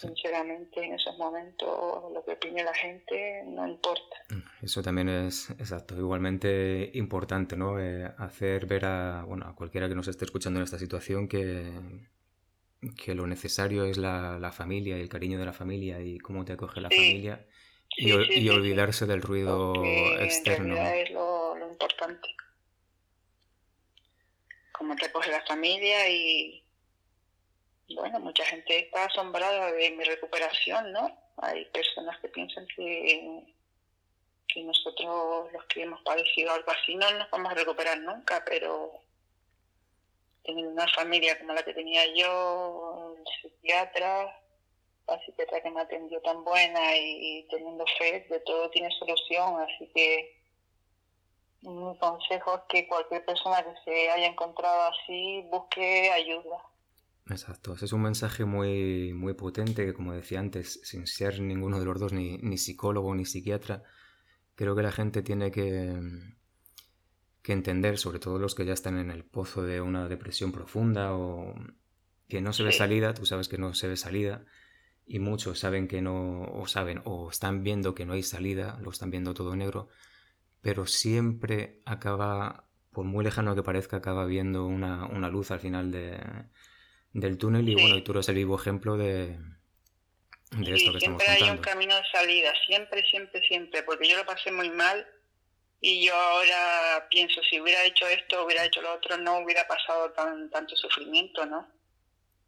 Sinceramente, 0.00 0.82
en 0.82 0.94
esos 0.94 1.18
momentos 1.18 1.68
lo 2.12 2.24
que 2.24 2.32
opine 2.32 2.64
la 2.64 2.72
gente 2.72 3.42
no 3.46 3.68
importa. 3.68 4.16
Eso 4.62 4.82
también 4.82 5.10
es 5.10 5.50
exacto, 5.50 5.94
igualmente 5.94 6.90
importante, 6.94 7.54
¿no? 7.54 7.78
Eh, 7.78 8.10
hacer 8.16 8.64
ver 8.64 8.86
a, 8.86 9.24
bueno, 9.24 9.46
a 9.46 9.54
cualquiera 9.54 9.88
que 9.88 9.94
nos 9.94 10.08
esté 10.08 10.24
escuchando 10.24 10.58
en 10.58 10.64
esta 10.64 10.78
situación 10.78 11.28
que, 11.28 11.70
que 12.96 13.14
lo 13.14 13.26
necesario 13.26 13.84
es 13.84 13.98
la, 13.98 14.38
la, 14.38 14.52
familia 14.52 14.96
y 14.96 15.02
el 15.02 15.10
cariño 15.10 15.38
de 15.38 15.44
la 15.44 15.52
familia 15.52 16.00
y 16.00 16.18
cómo 16.18 16.46
te 16.46 16.54
acoge 16.54 16.80
la 16.80 16.88
familia 16.88 17.46
y, 17.94 18.10
y 18.40 18.48
olvidarse 18.48 19.04
del 19.04 19.20
ruido 19.20 19.74
externo. 20.18 20.76
es 20.76 21.10
lo, 21.10 21.56
lo, 21.56 21.70
importante. 21.70 22.28
Cómo 24.72 24.96
te 24.96 25.06
acoge 25.06 25.30
la 25.30 25.44
familia 25.44 26.08
y 26.08 26.64
bueno, 27.94 28.20
mucha 28.20 28.44
gente 28.44 28.78
está 28.78 29.04
asombrada 29.04 29.72
de 29.72 29.90
mi 29.90 30.04
recuperación, 30.04 30.92
¿no? 30.92 31.16
Hay 31.38 31.64
personas 31.66 32.18
que 32.20 32.28
piensan 32.28 32.66
que, 32.76 33.54
que 34.48 34.62
nosotros 34.64 35.52
los 35.52 35.64
que 35.66 35.82
hemos 35.82 36.02
padecido 36.02 36.52
algo 36.52 36.70
así 36.70 36.94
no 36.94 37.10
nos 37.12 37.30
vamos 37.30 37.52
a 37.52 37.54
recuperar 37.54 37.98
nunca, 37.98 38.44
pero 38.44 38.92
teniendo 40.42 40.72
una 40.72 40.88
familia 40.88 41.38
como 41.38 41.52
la 41.52 41.62
que 41.62 41.74
tenía 41.74 42.02
yo, 42.14 43.14
un 43.16 43.24
psiquiatra, 43.40 44.40
la 45.06 45.20
psiquiatra 45.24 45.62
que 45.62 45.70
me 45.70 45.80
atendió 45.80 46.20
tan 46.22 46.44
buena 46.44 46.96
y, 46.96 47.46
teniendo 47.50 47.84
fe 47.98 48.26
de 48.28 48.40
todo 48.40 48.70
tiene 48.70 48.90
solución, 48.98 49.60
así 49.60 49.90
que 49.94 50.40
mi 51.62 51.98
consejo 51.98 52.56
es 52.56 52.62
que 52.68 52.88
cualquier 52.88 53.24
persona 53.24 53.62
que 53.62 53.74
se 53.84 54.10
haya 54.10 54.26
encontrado 54.26 54.92
así 54.92 55.42
busque 55.50 56.10
ayuda. 56.10 56.69
Exacto, 57.30 57.74
ese 57.74 57.84
es 57.84 57.92
un 57.92 58.02
mensaje 58.02 58.44
muy, 58.44 59.12
muy 59.12 59.34
potente 59.34 59.86
que 59.86 59.94
como 59.94 60.12
decía 60.12 60.40
antes, 60.40 60.80
sin 60.82 61.06
ser 61.06 61.40
ninguno 61.40 61.78
de 61.78 61.84
los 61.84 62.00
dos, 62.00 62.12
ni, 62.12 62.38
ni 62.38 62.58
psicólogo 62.58 63.14
ni 63.14 63.24
psiquiatra, 63.24 63.84
creo 64.56 64.74
que 64.74 64.82
la 64.82 64.90
gente 64.90 65.22
tiene 65.22 65.52
que, 65.52 65.96
que 67.42 67.52
entender, 67.52 67.98
sobre 67.98 68.18
todo 68.18 68.38
los 68.38 68.56
que 68.56 68.64
ya 68.64 68.72
están 68.72 68.98
en 68.98 69.12
el 69.12 69.24
pozo 69.24 69.62
de 69.62 69.80
una 69.80 70.08
depresión 70.08 70.50
profunda 70.50 71.14
o 71.14 71.54
que 72.28 72.40
no 72.40 72.52
se 72.52 72.64
ve 72.64 72.72
salida, 72.72 73.14
tú 73.14 73.24
sabes 73.26 73.48
que 73.48 73.58
no 73.58 73.74
se 73.74 73.86
ve 73.86 73.96
salida 73.96 74.44
y 75.06 75.20
muchos 75.20 75.60
saben 75.60 75.86
que 75.86 76.02
no, 76.02 76.42
o 76.42 76.66
saben, 76.66 77.00
o 77.04 77.30
están 77.30 77.62
viendo 77.62 77.94
que 77.94 78.06
no 78.06 78.14
hay 78.14 78.24
salida, 78.24 78.78
lo 78.82 78.90
están 78.90 79.10
viendo 79.10 79.34
todo 79.34 79.54
negro, 79.54 79.88
pero 80.62 80.86
siempre 80.86 81.80
acaba, 81.84 82.68
por 82.90 83.04
muy 83.04 83.24
lejano 83.24 83.54
que 83.54 83.62
parezca, 83.62 83.98
acaba 83.98 84.26
viendo 84.26 84.66
una, 84.66 85.06
una 85.06 85.28
luz 85.28 85.52
al 85.52 85.60
final 85.60 85.90
de, 85.92 86.18
del 87.12 87.38
túnel 87.38 87.68
y 87.68 87.74
bueno, 87.74 87.96
y 87.96 88.02
tú 88.02 88.12
eres 88.12 88.28
el 88.28 88.36
vivo 88.36 88.58
ejemplo 88.58 88.96
de, 88.96 89.36
de 90.50 90.74
esto 90.74 90.92
que 90.92 90.98
estamos 90.98 90.98
contando. 90.98 90.98
Siempre 90.98 91.28
hay 91.28 91.50
un 91.50 91.58
camino 91.58 91.94
de 91.96 92.02
salida, 92.12 92.52
siempre, 92.66 93.04
siempre, 93.06 93.40
siempre, 93.46 93.82
porque 93.82 94.08
yo 94.08 94.16
lo 94.16 94.24
pasé 94.24 94.52
muy 94.52 94.70
mal 94.70 95.06
y 95.80 96.06
yo 96.06 96.14
ahora 96.14 97.06
pienso, 97.10 97.42
si 97.42 97.60
hubiera 97.60 97.84
hecho 97.84 98.06
esto, 98.06 98.44
hubiera 98.44 98.64
hecho 98.64 98.82
lo 98.82 98.94
otro, 98.94 99.16
no 99.16 99.38
hubiera 99.38 99.66
pasado 99.66 100.10
tan, 100.12 100.50
tanto 100.50 100.76
sufrimiento, 100.76 101.46
¿no? 101.46 101.66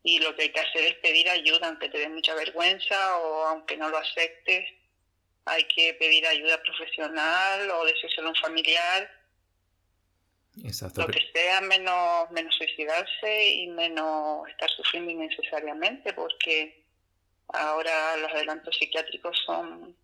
Y 0.03 0.19
lo 0.19 0.35
que 0.35 0.43
hay 0.43 0.53
que 0.53 0.61
hacer 0.61 0.83
es 0.85 0.95
pedir 0.97 1.29
ayuda, 1.31 1.69
aunque 1.69 1.89
te 1.89 1.99
dé 1.99 2.09
mucha 2.09 2.35
vergüenza 2.35 3.19
o 3.19 3.47
aunque 3.47 3.77
no 3.77 3.89
lo 3.89 3.97
aceptes. 3.99 4.69
Hay 5.45 5.65
que 5.65 5.95
pedir 5.95 6.27
ayuda 6.27 6.63
profesional 6.63 7.71
o 7.71 7.85
decírselo 7.85 8.29
a 8.29 8.31
un 8.31 8.37
familiar. 8.37 9.22
Exacto. 10.65 11.03
Lo 11.03 11.07
que 11.09 11.21
sea, 11.33 11.61
menos, 11.63 12.31
menos 12.31 12.55
suicidarse 12.55 13.53
y 13.53 13.69
menos 13.69 14.49
estar 14.49 14.71
sufriendo 14.71 15.11
innecesariamente, 15.11 16.13
porque 16.13 16.85
ahora 17.49 18.17
los 18.19 18.31
adelantos 18.33 18.77
psiquiátricos 18.77 19.37
son 19.47 19.97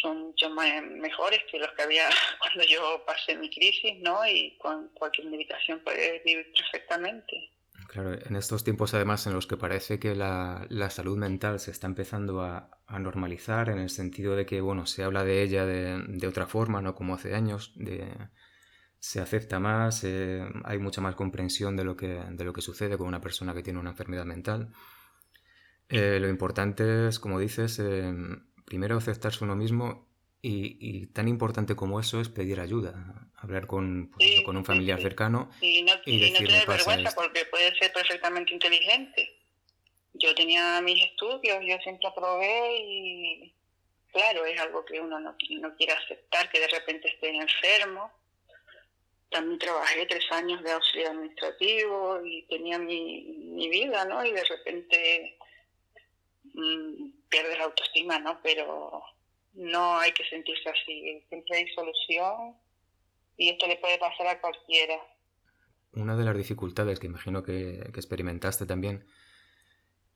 son 0.00 0.20
mucho 0.20 0.48
más 0.50 0.82
mejores 0.82 1.40
que 1.50 1.58
los 1.58 1.70
que 1.72 1.82
había 1.82 2.08
cuando 2.40 2.64
yo 2.64 3.04
pasé 3.06 3.36
mi 3.36 3.50
crisis, 3.50 4.00
¿no? 4.00 4.26
Y 4.26 4.56
con 4.58 4.88
cualquier 4.90 5.28
medicación 5.28 5.80
puedes 5.80 6.22
vivir 6.24 6.52
perfectamente. 6.52 7.50
Claro, 7.88 8.14
en 8.14 8.36
estos 8.36 8.64
tiempos 8.64 8.94
además 8.94 9.26
en 9.26 9.34
los 9.34 9.46
que 9.46 9.56
parece 9.56 9.98
que 9.98 10.14
la, 10.14 10.66
la 10.70 10.88
salud 10.88 11.18
mental 11.18 11.58
se 11.60 11.72
está 11.72 11.88
empezando 11.88 12.40
a, 12.40 12.70
a, 12.86 12.98
normalizar 12.98 13.68
en 13.68 13.78
el 13.78 13.90
sentido 13.90 14.34
de 14.36 14.46
que, 14.46 14.60
bueno, 14.60 14.86
se 14.86 15.02
habla 15.02 15.24
de 15.24 15.42
ella 15.42 15.66
de, 15.66 16.02
de 16.06 16.26
otra 16.26 16.46
forma, 16.46 16.80
no 16.80 16.94
como 16.94 17.14
hace 17.14 17.34
años, 17.34 17.72
de, 17.74 18.08
se 19.02 19.20
acepta 19.20 19.58
más, 19.58 20.04
eh, 20.04 20.44
hay 20.62 20.78
mucha 20.78 21.00
más 21.00 21.16
comprensión 21.16 21.76
de 21.76 21.82
lo, 21.82 21.96
que, 21.96 22.06
de 22.06 22.44
lo 22.44 22.52
que 22.52 22.60
sucede 22.60 22.96
con 22.96 23.08
una 23.08 23.20
persona 23.20 23.52
que 23.52 23.64
tiene 23.64 23.80
una 23.80 23.90
enfermedad 23.90 24.24
mental. 24.24 24.72
Eh, 25.88 26.18
lo 26.20 26.28
importante 26.28 27.08
es, 27.08 27.18
como 27.18 27.40
dices, 27.40 27.80
eh, 27.80 28.14
primero 28.64 28.96
aceptarse 28.96 29.42
uno 29.42 29.56
mismo 29.56 30.08
y, 30.40 31.08
tan 31.08 31.26
importante 31.26 31.74
como 31.74 31.98
eso 31.98 32.20
es 32.20 32.28
pedir 32.28 32.60
ayuda, 32.60 33.28
hablar 33.34 33.66
con, 33.66 34.12
pues 34.12 34.42
con 34.44 34.56
un 34.56 34.64
familiar 34.64 35.00
cercano 35.00 35.50
y 35.60 35.82
no, 35.82 35.94
y, 36.06 36.30
no 36.30 36.38
tener 36.38 36.66
vergüenza 36.68 37.10
porque 37.12 37.44
puede 37.46 37.74
ser 37.74 37.92
perfectamente 37.92 38.54
inteligente. 38.54 39.36
Yo 40.14 40.32
tenía 40.36 40.80
mis 40.80 41.04
estudios, 41.04 41.58
yo 41.66 41.76
siempre 41.82 42.06
aprobé 42.06 42.76
y 42.78 43.52
claro, 44.12 44.44
es 44.44 44.60
algo 44.60 44.84
que 44.84 45.00
uno 45.00 45.18
no, 45.18 45.34
no 45.60 45.76
quiere 45.76 45.92
aceptar, 45.92 46.48
que 46.50 46.60
de 46.60 46.68
repente 46.68 47.08
esté 47.08 47.30
enfermo. 47.30 48.21
También 49.32 49.58
trabajé 49.58 50.06
tres 50.06 50.24
años 50.30 50.62
de 50.62 50.72
auxiliar 50.72 51.12
administrativo 51.12 52.20
y 52.24 52.46
tenía 52.48 52.78
mi, 52.78 53.22
mi 53.54 53.68
vida, 53.68 54.04
¿no? 54.04 54.24
Y 54.24 54.32
de 54.32 54.44
repente 54.44 55.38
Mm, 56.54 57.12
pierdes 57.28 57.58
la 57.58 57.64
autoestima, 57.64 58.18
¿no? 58.18 58.40
Pero 58.42 59.02
no 59.54 59.98
hay 59.98 60.12
que 60.12 60.24
sentirse 60.24 60.68
así, 60.68 61.24
siempre 61.28 61.58
hay 61.58 61.68
solución 61.74 62.56
y 63.36 63.50
esto 63.50 63.66
le 63.66 63.76
puede 63.76 63.98
pasar 63.98 64.26
a 64.26 64.40
cualquiera. 64.40 64.96
Una 65.94 66.16
de 66.16 66.24
las 66.24 66.36
dificultades 66.36 66.98
que 66.98 67.06
imagino 67.06 67.42
que, 67.42 67.80
experimentaste 67.94 68.66
también. 68.66 69.06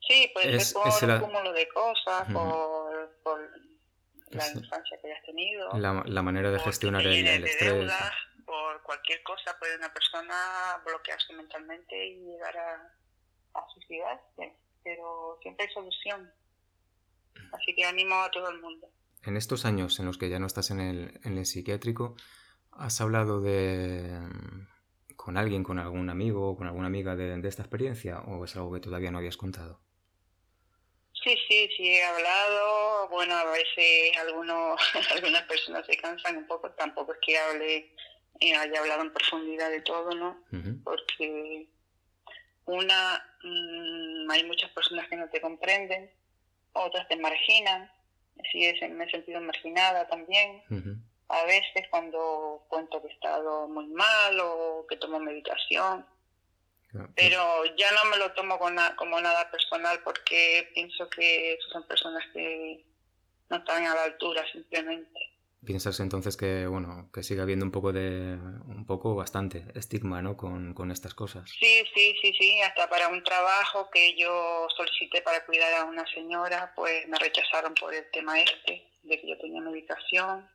Sí, 0.00 0.30
puede 0.32 0.60
ser 0.60 0.82
por 0.82 1.08
un 1.08 1.20
cúmulo 1.20 1.52
de 1.52 1.68
cosas, 1.68 2.32
por, 2.32 3.50
la 4.30 4.48
infancia 4.48 4.98
que 5.00 5.08
hayas 5.08 5.22
tenido. 5.24 5.70
La, 5.74 6.22
manera 6.22 6.50
de 6.50 6.58
gestionar 6.58 7.02
el, 7.02 7.44
estrés. 7.44 7.92
Por 8.46 8.82
cualquier 8.82 9.22
cosa 9.22 9.58
puede 9.58 9.76
una 9.76 9.92
persona 9.92 10.80
bloquearse 10.84 11.34
mentalmente 11.34 12.06
y 12.06 12.20
llegar 12.24 12.56
a, 12.56 12.92
a 13.54 13.68
suicidarse 13.74 14.56
pero 14.86 15.36
siempre 15.42 15.66
hay 15.66 15.74
solución. 15.74 16.32
Así 17.52 17.74
que 17.74 17.84
animo 17.84 18.14
a 18.14 18.30
todo 18.30 18.48
el 18.50 18.60
mundo. 18.60 18.88
En 19.24 19.36
estos 19.36 19.64
años 19.64 19.98
en 19.98 20.06
los 20.06 20.16
que 20.16 20.28
ya 20.28 20.38
no 20.38 20.46
estás 20.46 20.70
en 20.70 20.78
el, 20.78 21.20
en 21.24 21.36
el 21.36 21.44
psiquiátrico, 21.44 22.14
¿has 22.70 23.00
hablado 23.00 23.40
de 23.40 24.08
con 25.16 25.36
alguien, 25.36 25.64
con 25.64 25.80
algún 25.80 26.08
amigo 26.08 26.50
o 26.50 26.56
con 26.56 26.68
alguna 26.68 26.86
amiga 26.86 27.16
de, 27.16 27.48
esta 27.48 27.62
experiencia 27.62 28.20
o 28.20 28.44
es 28.44 28.54
algo 28.54 28.72
que 28.72 28.80
todavía 28.80 29.10
no 29.10 29.18
habías 29.18 29.36
contado? 29.36 29.80
Sí, 31.12 31.36
sí, 31.48 31.68
sí 31.76 31.88
he 31.88 32.04
hablado. 32.04 33.08
Bueno, 33.08 33.34
a 33.34 33.44
veces 33.50 34.16
algunos, 34.20 34.80
algunas 35.16 35.42
personas 35.42 35.84
se 35.84 35.96
cansan 35.96 36.36
un 36.36 36.46
poco. 36.46 36.70
Tampoco 36.70 37.12
es 37.12 37.18
que 37.26 37.36
hable, 37.36 37.92
eh, 38.40 38.54
haya 38.54 38.80
hablado 38.80 39.02
en 39.02 39.12
profundidad 39.12 39.70
de 39.70 39.80
todo, 39.80 40.10
¿no? 40.10 40.42
Porque 40.84 41.68
una, 42.66 43.24
mm, 43.42 44.30
hay 44.30 44.44
muchas 44.44 44.70
personas 44.72 45.08
que 45.08 45.16
no 45.16 45.28
te 45.28 45.40
comprenden, 45.40 46.10
otras 46.72 47.08
te 47.08 47.16
marginan, 47.16 47.90
así 48.44 48.66
es, 48.66 48.90
me 48.90 49.04
he 49.04 49.10
sentido 49.10 49.40
marginada 49.40 50.06
también. 50.08 50.62
A 51.28 51.44
veces 51.44 51.88
cuando 51.90 52.64
cuento 52.68 53.00
que 53.02 53.08
he 53.08 53.12
estado 53.12 53.66
muy 53.68 53.86
mal 53.88 54.38
o 54.40 54.86
que 54.88 54.96
tomo 54.96 55.18
medicación, 55.18 56.06
pero 57.14 57.64
ya 57.76 57.90
no 57.92 58.10
me 58.10 58.16
lo 58.16 58.32
tomo 58.32 58.58
como 58.58 59.20
nada 59.20 59.50
personal 59.50 60.00
porque 60.04 60.70
pienso 60.74 61.08
que 61.10 61.58
son 61.72 61.86
personas 61.86 62.24
que 62.32 62.84
no 63.50 63.56
están 63.56 63.84
a 63.86 63.94
la 63.94 64.04
altura 64.04 64.44
simplemente. 64.52 65.25
Piensas 65.66 65.98
entonces 65.98 66.36
que, 66.36 66.68
bueno, 66.68 67.10
que 67.12 67.24
sigue 67.24 67.42
habiendo 67.42 67.64
un 67.64 67.72
poco 67.72 67.92
de, 67.92 68.38
un 68.68 68.86
poco 68.86 69.16
bastante 69.16 69.64
estigma, 69.74 70.22
¿no? 70.22 70.36
Con, 70.36 70.74
con, 70.74 70.92
estas 70.92 71.12
cosas. 71.12 71.50
Sí, 71.50 71.82
sí, 71.92 72.14
sí, 72.22 72.32
sí. 72.38 72.60
Hasta 72.60 72.88
para 72.88 73.08
un 73.08 73.24
trabajo 73.24 73.90
que 73.90 74.16
yo 74.16 74.68
solicité 74.76 75.22
para 75.22 75.44
cuidar 75.44 75.74
a 75.74 75.84
una 75.84 76.06
señora, 76.06 76.72
pues 76.76 77.08
me 77.08 77.18
rechazaron 77.18 77.74
por 77.74 77.92
el 77.92 78.08
tema 78.12 78.40
este, 78.40 78.86
de 79.02 79.20
que 79.20 79.28
yo 79.28 79.36
tenía 79.38 79.60
medicación. 79.60 80.48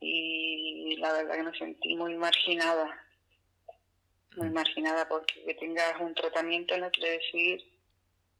Y 0.00 0.96
la 0.96 1.12
verdad 1.12 1.36
que 1.36 1.42
me 1.44 1.56
sentí 1.56 1.94
muy 1.94 2.16
marginada. 2.16 3.00
Muy 4.34 4.50
marginada 4.50 5.08
porque 5.08 5.44
que 5.44 5.54
tengas 5.54 6.00
un 6.00 6.14
tratamiento 6.14 6.76
no 6.78 6.90
quiere 6.90 7.18
decir 7.18 7.64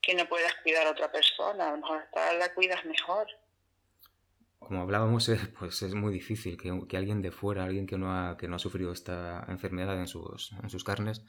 que 0.03 0.15
no 0.15 0.29
puedas 0.29 0.53
cuidar 0.65 0.89
a 0.89 0.91
otra 0.91 1.13
persona. 1.13 1.69
A 1.69 1.71
lo 1.71 1.77
mejor 1.77 1.99
hasta 1.99 2.33
la 2.33 2.53
cuidas 2.53 2.85
mejor 2.85 3.29
como 4.65 4.83
hablábamos, 4.83 5.31
pues 5.59 5.83
es 5.83 5.95
muy 5.95 6.13
difícil 6.13 6.57
que, 6.57 6.73
que, 6.89 6.97
alguien 6.97 7.23
de 7.23 7.31
fuera, 7.31 7.65
alguien 7.65 7.87
que 7.87 7.99
no 7.99 8.13
ha, 8.13 8.37
que 8.37 8.49
no 8.49 8.57
ha 8.57 8.59
sufrido 8.59 8.93
esta 8.93 9.45
enfermedad 9.49 9.99
en 9.99 10.07
sus, 10.07 10.53
en 10.63 10.71
sus 10.71 10.85
carnes, 10.85 11.23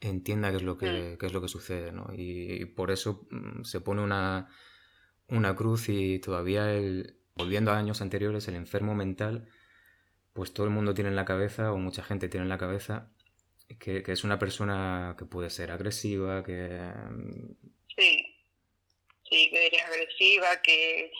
entienda 0.00 0.50
qué 0.50 0.56
es 0.56 0.62
lo 0.62 0.78
que, 0.78 1.16
qué 1.18 1.26
es 1.26 1.32
lo 1.32 1.40
que 1.40 1.48
sucede, 1.48 1.92
¿no? 1.92 2.10
Y, 2.14 2.64
por 2.64 2.90
eso 2.90 3.26
mm, 3.30 3.64
se 3.64 3.80
pone 3.80 4.02
una, 4.02 4.48
una 5.28 5.54
cruz 5.54 5.88
y 5.88 6.18
todavía, 6.18 6.72
el, 6.72 7.16
volviendo 7.34 7.72
a 7.72 7.78
años 7.78 8.00
anteriores, 8.00 8.48
el 8.48 8.56
enfermo 8.56 8.94
mental, 8.94 9.48
pues 10.32 10.52
todo 10.52 10.66
el 10.66 10.72
mundo 10.72 10.94
tiene 10.94 11.10
en 11.10 11.16
la 11.16 11.24
cabeza, 11.24 11.72
o 11.72 11.78
mucha 11.78 12.02
gente 12.02 12.28
tiene 12.28 12.44
en 12.44 12.50
la 12.50 12.58
cabeza, 12.58 13.10
que, 13.78 14.02
que 14.02 14.12
es 14.12 14.24
una 14.24 14.38
persona 14.38 15.14
que 15.18 15.24
puede 15.26 15.50
ser 15.50 15.70
agresiva, 15.70 16.42
que... 16.42 16.92
Mm, 17.10 17.54
sí, 17.96 18.26
sí, 19.28 19.50
que 19.50 19.66
eres 19.66 19.82
agresiva, 19.84 20.62
que 20.62 21.12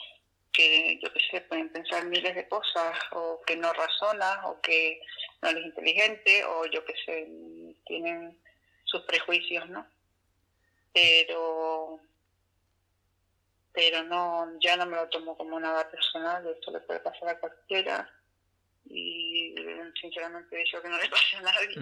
que 0.51 0.99
yo 1.01 1.11
qué 1.13 1.19
sé, 1.29 1.41
pueden 1.41 1.69
pensar 1.69 2.05
miles 2.05 2.35
de 2.35 2.47
cosas, 2.47 2.97
o 3.11 3.41
que 3.45 3.55
no 3.55 3.71
razona, 3.73 4.47
o 4.47 4.61
que 4.61 5.01
no 5.41 5.49
es 5.49 5.65
inteligente, 5.65 6.43
o 6.45 6.65
yo 6.65 6.83
qué 6.85 6.93
sé, 7.05 7.27
tienen 7.85 8.37
sus 8.85 9.01
prejuicios, 9.03 9.69
¿no? 9.69 9.85
Pero 10.93 11.99
pero 13.73 14.03
no, 14.03 14.51
ya 14.59 14.75
no 14.75 14.85
me 14.85 14.97
lo 14.97 15.07
tomo 15.07 15.37
como 15.37 15.57
nada 15.59 15.89
personal, 15.89 16.45
esto 16.45 16.71
le 16.71 16.81
puede 16.81 16.99
pasar 16.99 17.29
a 17.29 17.39
cualquiera 17.39 18.09
y 18.85 19.55
sinceramente 19.99 20.57
deseo 20.57 20.81
que 20.81 20.89
no 20.89 20.97
le 20.97 21.09
pase 21.09 21.37
a 21.37 21.41
nadie, 21.41 21.77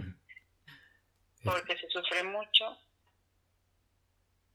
porque 1.44 1.78
se 1.78 1.90
sufre 1.90 2.24
mucho 2.24 2.78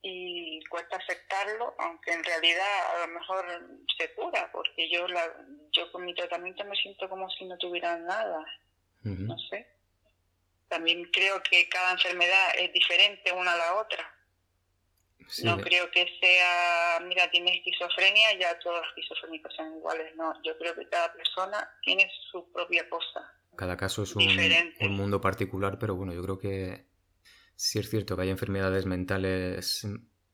y 0.07 0.63
cuesta 0.67 0.97
aceptarlo, 0.97 1.75
aunque 1.79 2.13
en 2.13 2.23
realidad 2.23 2.95
a 2.95 3.07
lo 3.07 3.15
mejor 3.15 3.47
se 3.97 4.13
cura, 4.13 4.51
porque 4.53 4.91
yo 4.91 5.09
la, 5.09 5.35
yo 5.73 5.91
con 5.91 6.05
mi 6.05 6.15
tratamiento 6.15 6.63
me 6.65 6.77
siento 6.77 7.09
como 7.09 7.29
si 7.31 7.47
no 7.47 7.57
tuviera 7.57 7.97
nada, 7.97 8.45
no 9.03 9.39
sé. 9.39 9.67
También 10.69 11.11
creo 11.11 11.43
que 11.43 11.69
cada 11.71 11.93
enfermedad 11.93 12.51
es 12.59 12.71
diferente 12.75 13.33
una 13.33 13.55
a 13.55 13.57
la 13.57 13.75
otra. 13.81 14.15
No 15.43 15.57
creo 15.57 15.91
que 15.91 16.07
sea, 16.21 17.01
mira, 17.07 17.31
tienes 17.31 17.57
esquizofrenia, 17.57 18.39
ya 18.39 18.59
todos 18.59 18.81
los 18.81 18.89
esquizofrénicos 18.89 19.55
son 19.55 19.75
iguales, 19.75 20.15
no. 20.17 20.35
Yo 20.43 20.59
creo 20.59 20.75
que 20.75 20.87
cada 20.87 21.15
persona 21.15 21.67
tiene 21.83 22.11
su 22.31 22.53
propia 22.53 22.87
cosa. 22.91 23.33
Cada 23.57 23.79
caso 23.79 24.03
es 24.03 24.15
un, 24.15 24.23
un 24.81 24.97
mundo 24.97 25.23
particular, 25.23 25.79
pero 25.79 25.95
bueno, 25.95 26.13
yo 26.13 26.23
creo 26.23 26.39
que 26.39 26.94
Sí 27.65 27.79
es 27.79 27.89
cierto 27.89 28.15
que 28.15 28.25
hay 28.25 28.29
enfermedades 28.29 28.85
mentales 28.85 29.87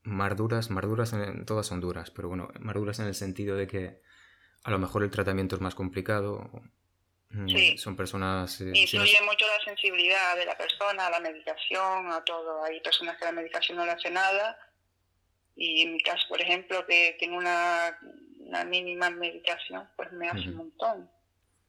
más 0.02 0.36
duras, 0.36 0.68
más 0.68 0.82
duras, 0.82 1.12
en, 1.12 1.46
todas 1.46 1.64
son 1.64 1.80
duras, 1.80 2.10
pero 2.10 2.26
bueno, 2.26 2.48
más 2.58 2.74
duras 2.74 2.98
en 2.98 3.06
el 3.06 3.14
sentido 3.14 3.54
de 3.56 3.68
que 3.68 4.00
a 4.64 4.70
lo 4.72 4.80
mejor 4.80 5.04
el 5.04 5.12
tratamiento 5.12 5.54
es 5.54 5.60
más 5.60 5.76
complicado. 5.76 6.50
Mm, 7.28 7.48
sí. 7.48 7.78
Son 7.78 7.94
personas... 7.94 8.60
Eh, 8.60 8.72
Influye 8.74 9.20
mucho 9.22 9.46
la 9.46 9.64
sensibilidad 9.64 10.34
de 10.34 10.44
la 10.44 10.58
persona, 10.58 11.06
a 11.06 11.10
la 11.10 11.20
medicación, 11.20 12.10
a 12.10 12.24
todo. 12.24 12.64
Hay 12.64 12.80
personas 12.80 13.16
que 13.16 13.26
la 13.26 13.32
medicación 13.32 13.78
no 13.78 13.86
le 13.86 13.92
hace 13.92 14.10
nada 14.10 14.58
y 15.54 15.82
en 15.82 15.92
mi 15.92 16.00
caso, 16.00 16.26
por 16.28 16.40
ejemplo, 16.40 16.84
que 16.84 17.16
tengo 17.20 17.36
una, 17.36 17.96
una 18.40 18.64
mínima 18.64 19.08
medicación, 19.08 19.88
pues 19.94 20.10
me 20.10 20.28
hace 20.28 20.48
un 20.48 20.56
montón. 20.56 21.08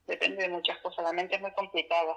Depende 0.08 0.42
de 0.42 0.50
muchas 0.50 0.80
cosas. 0.80 1.06
La 1.06 1.14
mente 1.14 1.36
es 1.36 1.42
muy 1.42 1.52
complicada. 1.52 2.16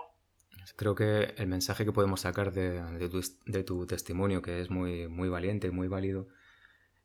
Creo 0.77 0.95
que 0.95 1.35
el 1.37 1.47
mensaje 1.47 1.85
que 1.85 1.93
podemos 1.93 2.21
sacar 2.21 2.53
de, 2.53 2.83
de, 2.83 3.65
tu, 3.65 3.87
testimonio, 3.87 4.43
que 4.43 4.61
es 4.61 4.71
muy, 4.71 5.09
muy 5.09 5.29
valiente, 5.29 5.71
muy 5.71 5.89
válido, 5.89 6.29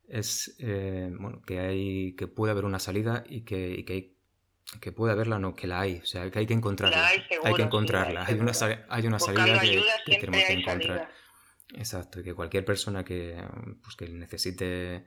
es 0.08 0.56
eh, 0.60 1.12
bueno, 1.20 1.42
que, 1.42 1.60
hay, 1.60 2.14
que 2.14 2.28
puede 2.28 2.52
haber 2.52 2.66
una 2.66 2.80
salida 2.80 3.24
y 3.28 3.42
que, 3.42 3.72
y 3.72 3.84
que, 3.84 3.94
hay, 3.94 4.18
que 4.80 4.92
puede 4.92 5.14
haberla, 5.14 5.40
no, 5.40 5.56
que 5.56 5.68
la 5.68 5.82
hay, 5.82 5.98
o 5.98 6.06
sea, 6.06 6.30
que 6.32 6.40
hay 6.40 6.46
que 6.46 6.54
encontrarla. 6.54 7.08
hay, 7.08 7.54
que 7.54 7.62
encontrarla, 7.62 8.26
hay, 8.26 8.36
una, 8.36 8.54
hay 8.90 9.08
una 9.08 9.20
salida 9.20 9.60
que, 10.06 10.18
tenemos 10.18 10.48
que 10.48 10.54
encontrar. 10.54 11.12
Exacto, 11.74 12.22
y 12.22 12.24
que 12.24 12.34
cualquier 12.34 12.66
persona 12.66 13.04
que, 13.04 13.38
pues, 13.84 13.96
que 13.96 14.10
necesite 14.10 15.06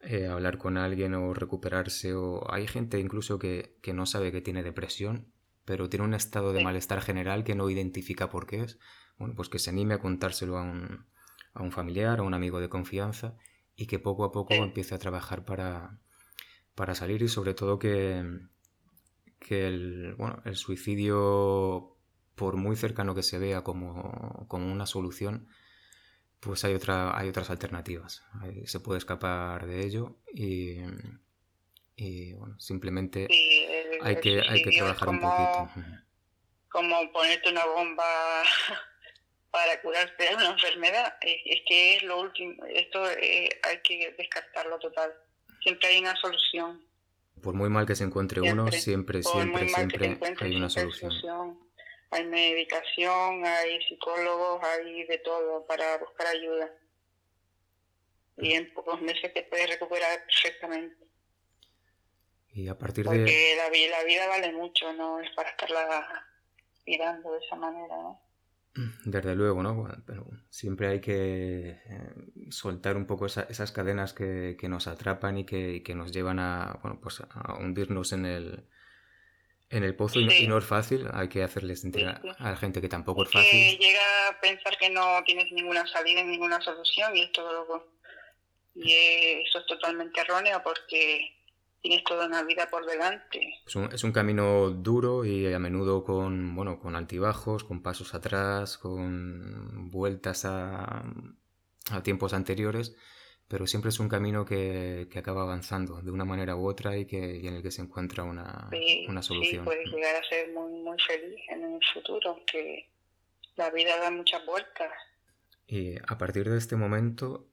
eh, 0.00 0.26
hablar 0.26 0.58
con 0.58 0.76
alguien 0.76 1.14
o 1.14 1.32
recuperarse, 1.32 2.14
o 2.14 2.52
hay 2.52 2.66
gente 2.66 2.98
incluso 2.98 3.38
que, 3.38 3.76
que 3.82 3.92
no 3.92 4.06
sabe 4.06 4.32
que 4.32 4.40
tiene 4.40 4.64
depresión 4.64 5.32
pero 5.66 5.90
tiene 5.90 6.06
un 6.06 6.14
estado 6.14 6.52
de 6.52 6.64
malestar 6.64 7.02
general 7.02 7.44
que 7.44 7.56
no 7.56 7.68
identifica 7.68 8.30
por 8.30 8.46
qué 8.46 8.62
es, 8.62 8.78
bueno, 9.18 9.34
pues 9.34 9.50
que 9.50 9.58
se 9.58 9.70
anime 9.70 9.94
a 9.94 9.98
contárselo 9.98 10.56
a 10.56 10.62
un, 10.62 11.06
a 11.52 11.62
un 11.62 11.72
familiar, 11.72 12.20
a 12.20 12.22
un 12.22 12.32
amigo 12.32 12.60
de 12.60 12.68
confianza 12.70 13.36
y 13.74 13.86
que 13.86 13.98
poco 13.98 14.24
a 14.24 14.32
poco 14.32 14.54
empiece 14.54 14.94
a 14.94 14.98
trabajar 14.98 15.44
para, 15.44 15.98
para 16.74 16.94
salir 16.94 17.20
y 17.22 17.28
sobre 17.28 17.52
todo 17.52 17.78
que, 17.80 18.24
que 19.40 19.66
el, 19.66 20.14
bueno, 20.14 20.40
el 20.44 20.54
suicidio, 20.54 21.96
por 22.36 22.56
muy 22.56 22.76
cercano 22.76 23.14
que 23.14 23.24
se 23.24 23.38
vea 23.38 23.64
como, 23.64 24.46
como 24.48 24.72
una 24.72 24.86
solución, 24.86 25.48
pues 26.38 26.64
hay, 26.64 26.74
otra, 26.74 27.18
hay 27.18 27.28
otras 27.28 27.50
alternativas. 27.50 28.22
Se 28.66 28.78
puede 28.78 28.98
escapar 28.98 29.66
de 29.66 29.84
ello 29.84 30.18
y, 30.32 30.76
y 31.96 32.34
bueno, 32.34 32.58
simplemente 32.60 33.26
hay 34.02 34.20
que, 34.20 34.42
hay 34.48 34.62
que 34.62 34.70
trabajar 34.70 35.08
un 35.08 35.20
poquito. 35.20 35.70
Como 36.68 37.12
ponerte 37.12 37.50
una 37.50 37.64
bomba 37.64 38.04
para 39.50 39.80
curarte 39.80 40.28
de 40.28 40.34
una 40.34 40.50
enfermedad, 40.50 41.16
es, 41.20 41.60
que 41.66 41.96
es 41.96 42.02
lo 42.02 42.20
último, 42.20 42.64
esto 42.66 43.10
eh, 43.10 43.48
hay 43.62 43.80
que 43.82 44.14
descartarlo 44.18 44.78
total. 44.78 45.14
Siempre 45.62 45.88
hay 45.88 45.98
una 46.00 46.14
solución. 46.16 46.84
Por 47.42 47.54
muy 47.54 47.68
mal 47.68 47.86
que 47.86 47.96
se 47.96 48.04
encuentre 48.04 48.40
uno, 48.40 48.70
siempre, 48.72 49.22
siempre, 49.22 49.68
siempre 49.68 50.26
hay 50.40 50.56
una 50.56 50.70
solución. 50.70 51.58
Hay 52.10 52.24
medicación, 52.24 53.44
hay 53.44 53.82
psicólogos, 53.82 54.62
hay 54.62 55.04
de 55.04 55.18
todo 55.18 55.66
para 55.66 55.98
buscar 55.98 56.26
ayuda. 56.28 56.70
Y 58.38 58.52
en 58.52 58.72
pocos 58.74 59.00
meses 59.00 59.32
te 59.32 59.42
puedes 59.44 59.68
recuperar 59.70 60.24
perfectamente. 60.24 61.05
Y 62.56 62.68
a 62.68 62.78
partir 62.78 63.04
Porque 63.04 63.20
de... 63.20 63.54
la, 63.54 63.64
la 63.98 64.04
vida 64.04 64.26
vale 64.28 64.50
mucho, 64.50 64.90
no 64.94 65.20
es 65.20 65.30
para 65.36 65.50
estarla 65.50 66.26
tirando 66.86 67.32
de 67.32 67.38
esa 67.44 67.54
manera, 67.54 67.94
¿no? 67.98 68.22
Mm, 68.76 69.10
desde 69.10 69.34
luego, 69.34 69.62
¿no? 69.62 69.86
Pero 70.06 70.26
siempre 70.48 70.88
hay 70.88 71.00
que 71.02 71.78
eh, 71.84 72.14
soltar 72.48 72.96
un 72.96 73.06
poco 73.06 73.26
esas 73.26 73.72
cadenas 73.72 74.14
que, 74.14 74.56
que, 74.58 74.70
nos 74.70 74.86
atrapan 74.86 75.36
y 75.36 75.44
que, 75.44 75.82
que, 75.82 75.94
nos 75.94 76.12
llevan 76.12 76.38
a, 76.38 76.78
bueno, 76.82 76.98
pues 76.98 77.20
a 77.20 77.58
hundirnos 77.58 78.12
en 78.12 78.24
el, 78.24 78.64
en 79.68 79.84
el 79.84 79.94
pozo 79.94 80.18
y, 80.18 80.46
no, 80.46 80.56
es 80.56 80.64
fácil, 80.64 81.08
hay 81.12 81.28
que 81.28 81.42
hacerles 81.42 81.82
sentir 81.82 82.06
a, 82.06 82.22
la 82.40 82.56
gente 82.56 82.80
que 82.80 82.88
tampoco 82.88 83.24
es, 83.24 83.32
fácil. 83.32 83.50
Que 83.50 83.84
llega 83.84 84.28
a 84.30 84.40
pensar 84.40 84.78
que 84.78 84.88
no 84.88 85.22
tienes 85.26 85.52
ninguna 85.52 85.86
salida, 85.86 86.22
ninguna 86.22 86.58
solución 86.62 87.14
y 87.14 87.20
esto 87.20 87.42
todo 87.42 87.94
y 88.74 88.92
eso 88.92 89.58
es 89.58 89.66
totalmente 89.66 90.20
erróneo 90.20 90.62
porque 90.62 91.35
tienes 91.86 92.04
toda 92.04 92.26
una 92.26 92.42
vida 92.42 92.66
por 92.68 92.84
delante. 92.84 93.60
Es 93.64 93.76
un, 93.76 93.92
es 93.92 94.02
un, 94.02 94.10
camino 94.10 94.70
duro 94.70 95.24
y 95.24 95.52
a 95.52 95.58
menudo 95.60 96.02
con, 96.02 96.54
bueno, 96.56 96.80
con 96.80 96.96
altibajos, 96.96 97.62
con 97.62 97.80
pasos 97.82 98.12
atrás, 98.14 98.76
con 98.76 99.88
vueltas 99.90 100.44
a, 100.44 101.04
a 101.90 102.02
tiempos 102.02 102.34
anteriores, 102.34 102.96
pero 103.46 103.68
siempre 103.68 103.90
es 103.90 104.00
un 104.00 104.08
camino 104.08 104.44
que, 104.44 105.06
que, 105.12 105.20
acaba 105.20 105.42
avanzando 105.42 106.02
de 106.02 106.10
una 106.10 106.24
manera 106.24 106.56
u 106.56 106.68
otra 106.68 106.96
y, 106.96 107.06
que, 107.06 107.36
y 107.36 107.46
en 107.46 107.54
el 107.54 107.62
que 107.62 107.70
se 107.70 107.82
encuentra 107.82 108.24
una, 108.24 108.68
una 109.08 109.22
solución. 109.22 109.62
Sí, 109.62 109.64
puedes 109.64 109.86
llegar 109.86 110.16
a 110.16 110.28
ser 110.28 110.52
muy, 110.52 110.72
muy 110.82 110.98
feliz 111.06 111.38
en 111.50 111.72
el 111.72 111.80
futuro, 111.94 112.40
que 112.50 112.90
la 113.54 113.70
vida 113.70 113.96
da 113.98 114.10
muchas 114.10 114.44
vueltas. 114.44 114.90
Y 115.68 115.94
a 115.96 116.18
partir 116.18 116.50
de 116.50 116.58
este 116.58 116.74
momento, 116.74 117.46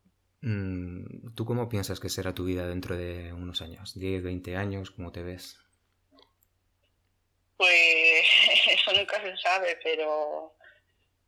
¿Tú 1.36 1.45
cómo 1.45 1.69
piensas 1.69 2.01
que 2.01 2.10
será 2.10 2.34
tu 2.34 2.43
vida 2.43 2.67
dentro 2.67 2.97
de 2.97 3.32
unos 3.32 3.62
años? 3.62 3.95
¿10, 3.95 4.21
20 4.23 4.58
años? 4.58 4.91
¿Cómo 4.91 5.12
te 5.12 5.23
ves? 5.23 5.58
Pues 7.56 8.25
eso 8.73 8.91
nunca 8.93 9.21
se 9.21 9.38
sabe, 9.38 9.79
pero 9.82 10.53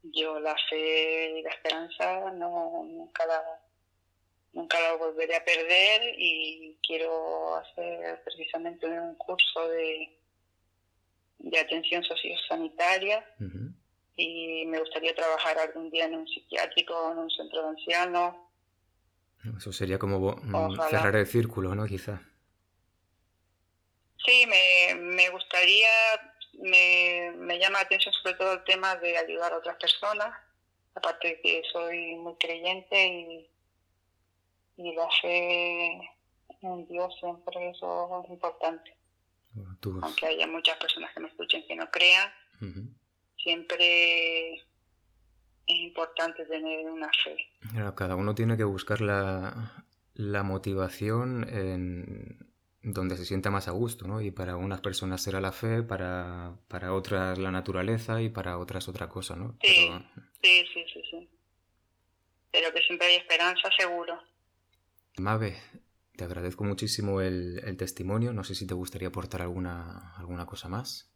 yo 0.04 0.38
la 0.42 0.56
fe 0.70 1.40
y 1.40 1.42
la 1.44 1.50
esperanza 1.50 2.32
no, 2.32 2.84
nunca, 2.84 3.26
la, 3.26 3.42
nunca 4.52 4.82
la 4.82 4.96
volveré 4.96 5.38
a 5.38 5.46
perder 5.46 6.14
y 6.18 6.78
quiero 6.86 7.56
hacer 7.56 8.22
precisamente 8.26 8.86
un 8.86 9.16
curso 9.16 9.70
de, 9.70 10.10
de 11.40 11.58
atención 11.58 12.04
sociosanitaria 12.04 13.26
y 14.18 14.66
me 14.66 14.80
gustaría 14.80 15.16
trabajar 15.16 15.58
algún 15.58 15.90
día 15.90 16.06
en 16.06 16.16
un 16.16 16.28
psiquiátrico, 16.28 17.12
en 17.14 17.18
un 17.20 17.30
centro 17.30 17.64
de 17.64 17.70
ancianos. 17.70 18.45
Eso 19.58 19.72
sería 19.72 20.00
como 20.00 20.36
mm, 20.36 20.90
cerrar 20.90 21.16
el 21.16 21.28
círculo, 21.28 21.76
¿no? 21.76 21.86
Quizá. 21.86 22.22
Sí, 24.26 24.46
me, 24.48 24.96
me 24.96 25.30
gustaría, 25.30 25.90
me, 26.54 27.32
me 27.38 27.60
llama 27.60 27.80
la 27.80 27.86
atención 27.86 28.14
sobre 28.14 28.36
todo 28.36 28.54
el 28.54 28.64
tema 28.64 28.96
de 28.96 29.18
ayudar 29.18 29.54
a 29.54 29.58
otras 29.58 29.78
personas, 29.78 30.34
aparte 30.96 31.28
de 31.28 31.42
que 31.42 31.62
soy 31.72 32.16
muy 32.16 32.36
creyente 32.36 33.08
y 33.08 33.50
y 34.78 34.94
la 34.94 35.08
fe 35.22 35.94
en 36.62 36.88
Dios 36.88 37.14
siempre 37.20 37.70
eso 37.70 38.24
es 38.24 38.30
importante. 38.30 38.96
Aunque 40.02 40.26
haya 40.26 40.48
muchas 40.48 40.78
personas 40.78 41.14
que 41.14 41.22
me 41.22 41.30
escuchen 41.30 41.66
que 41.68 41.76
no 41.76 41.90
crean, 41.90 42.30
siempre 43.38 44.62
es 45.68 45.76
importante 45.76 46.46
tener 46.46 46.86
una 46.90 47.10
fe. 47.24 47.38
cada 47.96 48.16
uno 48.16 48.36
tiene 48.36 48.58
que 48.58 48.64
buscar 48.64 49.02
la, 49.02 49.86
la 50.14 50.44
motivación 50.44 51.48
en 51.50 52.46
donde 52.94 53.18
se 53.18 53.26
sienta 53.26 53.50
más 53.50 53.68
a 53.68 53.72
gusto, 53.72 54.08
¿no? 54.08 54.22
Y 54.22 54.30
para 54.30 54.58
unas 54.58 54.80
personas 54.80 55.22
será 55.22 55.42
la 55.42 55.52
fe, 55.52 55.82
para, 55.82 56.56
para 56.68 56.94
otras 56.94 57.40
la 57.40 57.50
naturaleza 57.50 58.22
y 58.22 58.30
para 58.30 58.60
otras 58.60 58.88
otra 58.88 59.10
cosa, 59.10 59.36
¿no? 59.36 59.58
Sí, 59.64 59.92
sí, 60.42 60.66
sí, 60.72 60.86
sí, 60.94 61.02
sí. 61.10 61.30
Pero 62.52 62.72
que 62.72 62.82
siempre 62.84 63.08
hay 63.08 63.16
esperanza, 63.16 63.70
seguro. 63.76 64.20
Mabe, 65.18 65.58
te 66.16 66.26
agradezco 66.26 66.64
muchísimo 66.64 67.22
el, 67.22 67.76
testimonio. 67.78 68.34
No 68.34 68.44
sé 68.44 68.54
si 68.54 68.68
te 68.68 68.76
gustaría 68.76 69.08
aportar 69.08 69.42
alguna, 69.42 70.14
alguna 70.18 70.46
cosa 70.46 70.70
más. 70.70 71.12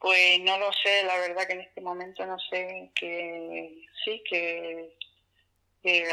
Pues 0.00 0.40
no 0.40 0.58
lo 0.58 0.72
sé, 0.72 1.02
la 1.04 1.18
verdad 1.18 1.46
que 1.46 1.54
en 1.54 1.60
este 1.60 1.80
momento 1.80 2.24
no 2.24 2.38
sé 2.38 2.90
que 2.94 3.84
sí, 4.04 4.22
que, 4.28 4.94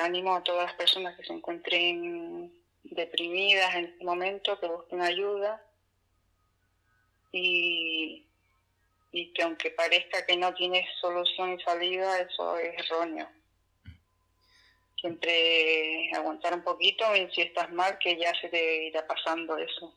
animo 0.01 0.35
a 0.35 0.43
todas 0.43 0.65
las 0.67 0.75
personas 0.75 1.15
que 1.15 1.25
se 1.25 1.33
encuentren 1.33 2.51
deprimidas 2.83 3.75
en 3.75 3.85
este 3.85 4.03
momento, 4.03 4.59
que 4.59 4.67
busquen 4.67 5.01
ayuda. 5.01 5.61
Y, 7.31 8.25
y 9.11 9.33
que 9.33 9.43
aunque 9.43 9.71
parezca 9.71 10.25
que 10.25 10.37
no 10.37 10.53
tiene 10.53 10.87
solución 11.01 11.53
y 11.53 11.61
salida, 11.61 12.21
eso 12.21 12.57
es 12.57 12.73
erróneo. 12.79 13.29
Siempre 14.99 16.09
aguantar 16.13 16.53
un 16.53 16.63
poquito 16.63 17.15
y 17.15 17.29
si 17.31 17.41
estás 17.41 17.71
mal 17.71 17.99
que 17.99 18.17
ya 18.17 18.33
se 18.39 18.49
te 18.49 18.85
irá 18.85 19.05
pasando 19.05 19.57
eso 19.57 19.93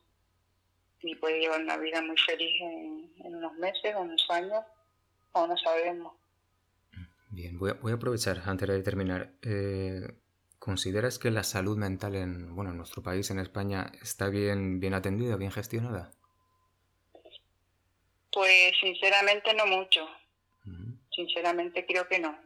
y 1.03 1.15
puedes 1.17 1.41
llevar 1.41 1.61
una 1.61 1.77
vida 1.77 2.03
muy 2.03 2.17
feliz 2.17 2.61
en, 2.61 3.35
unos 3.35 3.53
meses 3.55 3.95
o 3.95 4.01
unos 4.01 4.25
años 4.31 4.65
o 5.33 5.47
no 5.47 5.57
sabemos. 5.57 6.15
Bien, 7.31 7.59
voy 7.59 7.71
a, 7.71 7.75
voy 7.75 7.93
a 7.93 7.97
aprovechar 7.97 8.43
antes 8.47 8.69
de 8.69 8.83
terminar. 8.83 9.33
Eh, 9.43 10.09
¿Consideras 10.59 11.19
que 11.19 11.31
la 11.31 11.45
salud 11.45 11.77
mental 11.77 12.17
en, 12.17 12.55
bueno, 12.55 12.71
en 12.71 12.79
nuestro 12.79 13.03
país, 13.03 13.31
en 13.31 13.39
España, 13.39 13.93
está 14.03 14.29
bien, 14.29 14.81
bien 14.81 14.95
atendida, 14.95 15.37
bien 15.37 15.53
gestionada? 15.53 16.11
Pues 18.33 18.73
sinceramente 18.81 19.55
no 19.55 19.67
mucho. 19.67 20.07
Sinceramente 21.15 21.87
creo 21.87 22.07
que 22.09 22.19
no. 22.19 22.39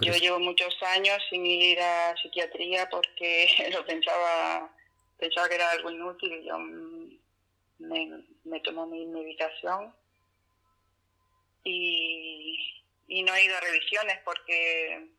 Yo 0.00 0.12
llevo 0.14 0.40
muchos 0.40 0.74
años 0.94 1.18
sin 1.28 1.44
ir 1.44 1.78
a 1.80 2.14
psiquiatría 2.16 2.88
porque 2.88 3.48
lo 3.72 3.84
pensaba, 3.84 4.70
pensaba 5.18 5.48
que 5.48 5.54
era 5.54 5.70
algo 5.70 5.90
inútil 5.90 6.42
yo 6.44 6.58
me, 7.80 8.24
me 8.44 8.60
tomo 8.60 8.86
mi 8.86 9.06
medicación 9.06 9.94
y, 11.64 12.56
no 13.24 13.34
he 13.34 13.44
ido 13.44 13.56
a 13.56 13.60
revisiones 13.60 14.18
porque 14.24 15.10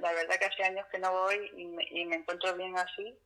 la 0.00 0.12
verdad 0.12 0.38
que 0.38 0.46
hace 0.46 0.64
años 0.64 0.86
que 0.90 0.98
no 0.98 1.12
voy 1.12 1.50
y 1.56 1.66
me, 1.66 1.84
y 1.90 2.04
me 2.06 2.16
encuentro 2.16 2.54
bien 2.56 2.76
así. 2.76 3.16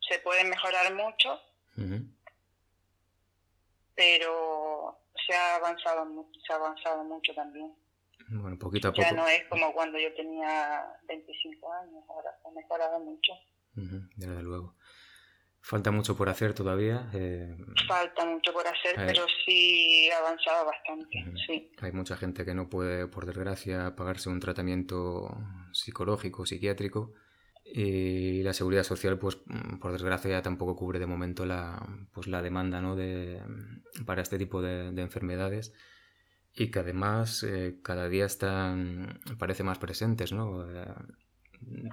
Se 0.00 0.18
puede 0.20 0.44
mejorar 0.44 0.94
mucho, 0.94 1.40
pero 3.94 4.98
se 5.26 5.34
ha 5.34 5.56
avanzado 5.56 6.06
mucho, 6.06 6.40
se 6.40 6.52
ha 6.52 6.56
avanzado 6.56 7.04
mucho 7.04 7.34
también. 7.34 7.74
Bueno, 8.30 8.58
poquito 8.58 8.88
a 8.88 8.92
poco. 8.92 9.02
Ya 9.02 9.12
no 9.12 9.26
es 9.26 9.44
como 9.48 9.72
cuando 9.72 9.98
yo 9.98 10.14
tenía 10.14 10.86
25 11.04 11.72
años, 11.72 12.04
ahora 12.08 12.30
se 12.40 12.48
ha 12.48 12.50
mejorado 12.52 12.98
mucho. 13.00 13.32
desde 13.74 14.42
luego. 14.42 14.74
Falta 15.68 15.90
mucho 15.90 16.16
por 16.16 16.30
hacer 16.30 16.54
todavía. 16.54 17.10
Eh, 17.12 17.54
Falta 17.86 18.24
mucho 18.24 18.54
por 18.54 18.66
hacer, 18.66 18.94
pero 18.96 19.26
sí 19.44 20.08
avanzado 20.18 20.64
bastante. 20.64 21.22
sí. 21.46 21.70
Hay 21.82 21.92
mucha 21.92 22.16
gente 22.16 22.46
que 22.46 22.54
no 22.54 22.70
puede, 22.70 23.06
por 23.06 23.26
desgracia, 23.26 23.94
pagarse 23.94 24.30
un 24.30 24.40
tratamiento 24.40 25.28
psicológico, 25.72 26.46
psiquiátrico 26.46 27.12
y 27.66 28.42
la 28.44 28.54
seguridad 28.54 28.82
social, 28.82 29.18
pues 29.18 29.36
por 29.78 29.92
desgracia, 29.92 30.40
tampoco 30.40 30.74
cubre 30.74 31.00
de 31.00 31.06
momento 31.06 31.44
la, 31.44 31.86
pues, 32.14 32.28
la 32.28 32.40
demanda 32.40 32.80
¿no? 32.80 32.96
de, 32.96 33.42
para 34.06 34.22
este 34.22 34.38
tipo 34.38 34.62
de, 34.62 34.88
enfermedades 34.98 35.74
y 36.54 36.70
que 36.70 36.78
además 36.78 37.42
eh, 37.42 37.78
cada 37.82 38.08
día 38.08 38.24
están, 38.24 39.20
parece 39.38 39.64
más 39.64 39.76
presentes, 39.76 40.32
¿no? 40.32 40.64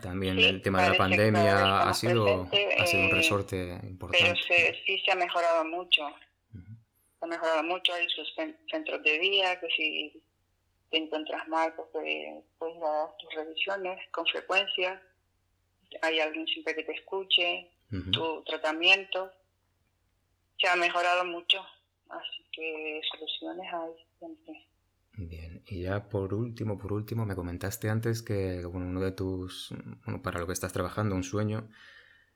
También 0.02 0.40
el 0.40 0.62
tema 0.62 0.84
de 0.84 0.90
la 0.92 0.98
pandemia 0.98 1.82
ha 1.82 1.94
sido, 1.94 2.48
ha 2.78 2.86
sido 2.86 3.04
un 3.04 3.12
resorte 3.12 3.80
importante. 3.84 4.34
Pero 4.48 4.76
sí 4.86 5.00
se 5.04 5.12
ha 5.12 5.16
mejorado 5.16 5.66
mucho. 5.66 6.04
Se 6.52 7.26
ha 7.26 7.28
mejorado 7.28 7.64
mucho, 7.64 7.94
hay 7.94 8.08
sus 8.10 8.34
centros 8.70 9.04
de 9.04 9.20
día, 9.20 9.60
que 9.60 9.68
si 9.76 10.24
te 10.92 10.98
encuentras 10.98 11.48
mal, 11.48 11.74
pues 11.76 11.88
puedes 12.58 12.80
dar 12.80 13.18
tus 13.18 13.34
revisiones 13.34 14.00
con 14.12 14.26
frecuencia 14.28 15.02
hay 16.02 16.20
alguien 16.20 16.46
siempre 16.48 16.76
que 16.76 16.84
te 16.84 16.94
escuche, 16.94 17.72
tu 18.12 18.44
tratamiento. 18.44 19.32
Se 20.60 20.68
ha 20.68 20.76
mejorado 20.76 21.26
mucho, 21.26 21.66
así 22.10 22.44
que 22.52 23.02
soluciones 23.12 23.74
hay 23.74 23.92
siempre. 24.20 24.68
Bien, 25.18 25.55
y 25.68 25.84
ya 25.84 26.10
por 26.10 26.34
último, 26.34 26.78
por 26.78 26.94
último, 26.94 27.26
me 27.26 27.36
comentaste 27.36 27.90
antes 27.90 28.22
que 28.22 28.66
bueno, 28.66 28.88
uno 28.88 29.02
de 29.02 29.12
tus, 29.12 29.74
bueno, 30.06 30.22
para 30.22 30.40
lo 30.40 30.48
que 30.48 30.54
estás 30.54 30.74
trabajando, 30.74 31.16
un 31.16 31.24
sueño, 31.24 31.70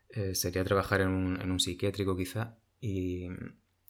eh, 0.10 0.36
sería 0.36 0.64
trabajar 0.64 1.02
en 1.02 1.10
un, 1.10 1.42
en 1.42 1.52
un 1.52 1.60
psiquiátrico 1.60 2.18
quizá, 2.18 2.58
y 2.82 3.28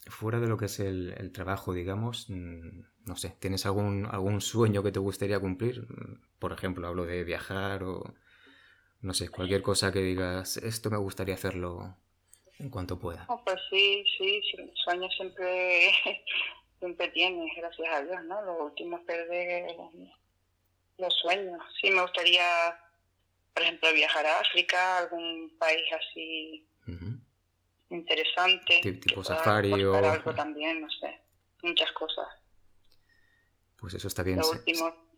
fuera 0.08 0.40
de 0.40 0.48
lo 0.48 0.56
que 0.56 0.66
es 0.66 0.80
el, 0.80 1.14
el, 1.16 1.32
trabajo, 1.32 1.72
digamos, 1.72 2.28
mm, 2.28 2.80
no 3.06 3.16
sé, 3.16 3.36
¿tienes 3.40 3.66
algún, 3.66 4.06
algún 4.06 4.40
sueño 4.40 4.82
que 4.82 4.92
te 4.92 4.98
gustaría 4.98 5.40
cumplir? 5.40 5.86
Por 6.38 6.52
ejemplo, 6.52 6.86
hablo 6.86 7.06
de 7.06 7.24
viajar 7.24 7.84
o 7.84 8.14
no 9.02 9.14
sé, 9.14 9.28
cualquier 9.30 9.62
cosa 9.62 9.92
que 9.92 10.00
digas, 10.00 10.58
esto 10.58 10.90
me 10.90 10.98
gustaría 10.98 11.34
hacerlo 11.34 11.96
en 12.58 12.68
cuanto 12.68 12.98
pueda. 12.98 13.26
pues 13.44 13.58
sí, 13.70 14.04
sí, 14.18 14.42
sueños 14.84 15.12
siempre, 15.16 15.90
siempre 16.80 17.08
tienes, 17.08 17.52
gracias 17.56 17.88
a 17.88 18.02
Dios, 18.02 18.24
¿no? 18.24 18.42
Lo 18.42 18.64
último 18.64 18.98
es 18.98 19.04
perder 19.04 19.76
los 20.98 21.14
sueños. 21.14 21.62
Sí, 21.80 21.90
me 21.90 22.02
gustaría, 22.02 22.44
por 23.54 23.62
ejemplo, 23.62 23.92
viajar 23.92 24.26
a 24.26 24.40
África, 24.40 24.98
algún 24.98 25.56
país 25.58 25.84
así 25.92 26.66
interesante. 27.90 28.80
Tipo 29.00 29.22
safari 29.22 29.84
o... 29.84 29.94
algo 29.94 30.34
también, 30.34 30.80
no 30.80 30.90
sé, 30.90 31.20
muchas 31.62 31.92
cosas. 31.92 32.26
Pues 33.76 33.94
eso 33.94 34.08
está 34.08 34.22
bien. 34.22 34.40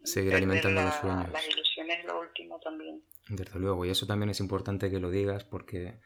seguir 0.05 0.35
alimentando 0.35 0.83
los 0.83 0.95
sueños. 0.97 1.31
Las 1.33 1.49
ilusiones 1.49 2.05
lo 2.05 2.21
último 2.21 2.59
también. 2.61 3.03
Desde 3.29 3.59
luego, 3.59 3.85
y 3.85 3.91
eso 3.91 4.07
también 4.07 4.31
es 4.31 4.41
importante 4.41 4.91
que 4.91 4.99
lo 4.99 5.11
digas 5.11 5.45
porque 5.45 6.01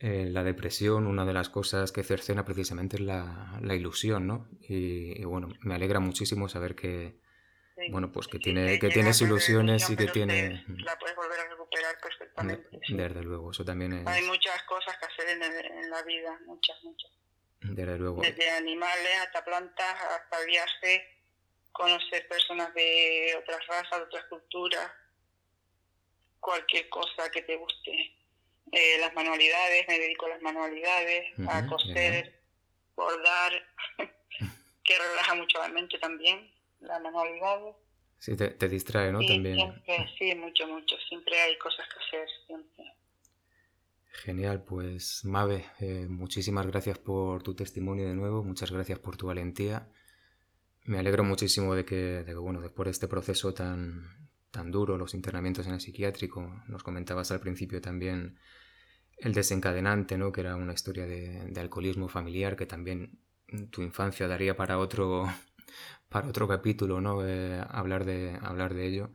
eh, 0.00 0.26
la 0.30 0.44
depresión, 0.44 1.06
una 1.06 1.24
de 1.24 1.32
las 1.32 1.48
cosas 1.48 1.92
que 1.92 2.04
cercena 2.04 2.44
precisamente 2.44 2.96
es 2.96 3.02
la, 3.02 3.60
ilusión, 3.74 4.26
¿no? 4.26 4.48
Y, 4.60 5.24
bueno, 5.24 5.48
me 5.60 5.74
alegra 5.74 6.00
muchísimo 6.00 6.48
saber 6.48 6.74
que, 6.74 7.16
bueno, 7.90 8.12
pues 8.12 8.28
que, 8.28 8.38
tiene, 8.38 8.78
que 8.78 8.88
tienes 8.88 9.20
ilusiones 9.20 9.88
y 9.90 9.96
que 9.96 10.06
tiene... 10.06 10.64
La 10.68 10.98
puedes 10.98 11.16
volver 11.16 11.40
a 11.40 11.48
recuperar 11.48 11.96
perfectamente. 12.00 12.80
Desde 12.88 13.22
luego, 13.22 13.50
eso 13.50 13.64
también 13.64 13.92
es... 13.92 14.06
Hay 14.06 14.22
muchas 14.24 14.62
cosas 14.64 14.96
que 14.98 15.06
hacer 15.06 15.36
en, 15.36 15.42
en 15.42 15.90
la 15.90 16.02
vida, 16.02 16.38
muchas, 16.46 16.76
muchas. 16.84 17.10
Desde 17.60 17.98
luego. 17.98 18.22
Desde 18.22 18.50
animales 18.50 19.18
hasta 19.26 19.44
plantas, 19.44 19.96
hasta 20.02 20.44
viajes, 20.44 21.02
conocer 21.72 22.28
personas 22.28 22.72
de 22.74 23.36
otras 23.40 23.66
razas, 23.66 23.98
de 23.98 24.04
otras 24.04 24.24
culturas 24.26 24.90
cualquier 26.40 26.88
cosa 26.88 27.30
que 27.30 27.42
te 27.42 27.56
guste. 27.56 28.17
Eh, 28.72 28.98
las 29.00 29.14
manualidades, 29.14 29.86
me 29.88 29.98
dedico 29.98 30.26
a 30.26 30.30
las 30.30 30.42
manualidades, 30.42 31.26
a 31.48 31.66
coser, 31.66 32.40
bordar, 32.94 33.52
que 34.84 34.98
relaja 34.98 35.34
mucho 35.34 35.58
la 35.58 35.68
mente 35.68 35.98
también, 35.98 36.50
las 36.80 37.00
manualidades. 37.00 37.74
Sí, 38.18 38.36
te, 38.36 38.68
distrae, 38.68 39.12
¿no? 39.12 39.20
También. 39.20 39.82
sí, 40.18 40.34
mucho, 40.34 40.66
mucho. 40.66 40.96
Siempre 41.08 41.40
hay 41.40 41.56
cosas 41.58 41.86
que 41.88 42.04
hacer, 42.04 42.28
siempre. 42.46 42.84
Genial, 44.24 44.64
pues 44.64 45.24
Mabe, 45.24 45.64
eh, 45.78 46.06
muchísimas 46.08 46.66
gracias 46.66 46.98
por 46.98 47.42
tu 47.44 47.54
testimonio 47.54 48.08
de 48.08 48.14
nuevo, 48.14 48.42
muchas 48.42 48.72
gracias 48.72 48.98
por 48.98 49.16
tu 49.16 49.28
valentía. 49.28 49.88
Me 50.84 50.98
alegro 50.98 51.22
muchísimo 51.22 51.74
de 51.74 51.84
que, 51.84 52.24
bueno, 52.34 52.60
después 52.60 52.86
de 52.86 52.90
este 52.90 53.08
proceso 53.08 53.54
tan, 53.54 54.27
tan 54.58 54.72
duro, 54.72 54.98
los 54.98 55.14
internamientos 55.14 55.68
en 55.68 55.74
el 55.74 55.80
psiquiátrico, 55.80 56.64
nos 56.66 56.82
comentabas 56.82 57.30
al 57.30 57.38
principio 57.38 57.80
también 57.80 58.40
el 59.18 59.32
desencadenante, 59.32 60.18
¿no? 60.18 60.32
Que 60.32 60.40
era 60.40 60.56
una 60.56 60.72
historia 60.72 61.06
de, 61.06 61.52
alcoholismo 61.60 62.08
familiar 62.08 62.56
que 62.56 62.66
también 62.66 63.20
tu 63.70 63.82
infancia 63.82 64.26
daría 64.26 64.56
para 64.56 64.78
otro, 64.78 65.26
para 66.08 66.26
otro 66.26 66.48
capítulo, 66.48 67.00
¿no? 67.00 67.24
Eh, 67.24 67.64
hablar, 67.68 68.04
de, 68.04 68.36
hablar 68.42 68.74
de 68.74 68.86
ello. 68.88 69.10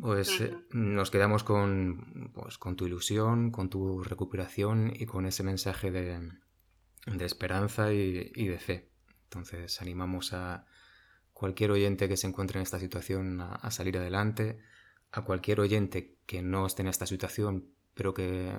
Pues 0.00 0.40
eh, 0.40 0.56
nos 0.70 1.10
quedamos 1.10 1.42
con, 1.42 2.30
pues, 2.32 2.58
con 2.58 2.76
tu 2.76 2.86
ilusión, 2.86 3.50
con 3.50 3.70
tu 3.70 4.04
recuperación 4.04 4.92
y 4.94 5.06
con 5.06 5.26
ese 5.26 5.42
mensaje 5.42 5.90
de, 5.90 6.30
esperanza 7.24 7.92
y, 7.92 8.46
de 8.46 8.58
fe. 8.60 8.88
Entonces 9.24 9.82
animamos 9.82 10.32
a 10.32 10.64
cualquier 11.36 11.70
oyente 11.70 12.08
que 12.08 12.16
se 12.16 12.26
encuentre 12.26 12.58
en 12.58 12.62
esta 12.62 12.78
situación 12.78 13.42
a, 13.42 13.70
salir 13.70 13.98
adelante, 13.98 14.58
a 15.12 15.22
cualquier 15.22 15.60
oyente 15.60 16.16
que 16.24 16.40
no 16.40 16.64
esté 16.64 16.80
en 16.80 16.88
esta 16.88 17.04
situación 17.06 17.74
pero 17.92 18.14
que 18.14 18.56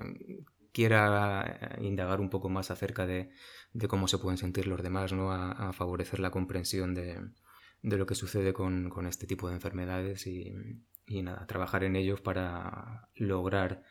quiera 0.72 1.58
eh, 1.60 1.84
indagar 1.84 2.20
un 2.20 2.30
poco 2.30 2.48
más 2.48 2.70
acerca 2.70 3.04
de, 3.04 3.30
cómo 3.88 4.06
se 4.06 4.18
pueden 4.18 4.38
sentir 4.38 4.68
los 4.68 4.80
demás, 4.80 5.12
¿no? 5.12 5.32
a, 5.32 5.72
favorecer 5.72 6.20
la 6.20 6.30
comprensión 6.30 6.94
de, 6.94 7.20
lo 7.82 8.06
que 8.06 8.14
sucede 8.14 8.52
con, 8.52 8.90
con, 8.90 9.06
este 9.06 9.26
tipo 9.26 9.48
de 9.48 9.54
enfermedades 9.54 10.28
y, 10.28 10.54
y 11.06 11.22
nada, 11.22 11.46
trabajar 11.48 11.82
en 11.82 11.96
ellos 11.96 12.20
para 12.20 13.08
lograr 13.16 13.82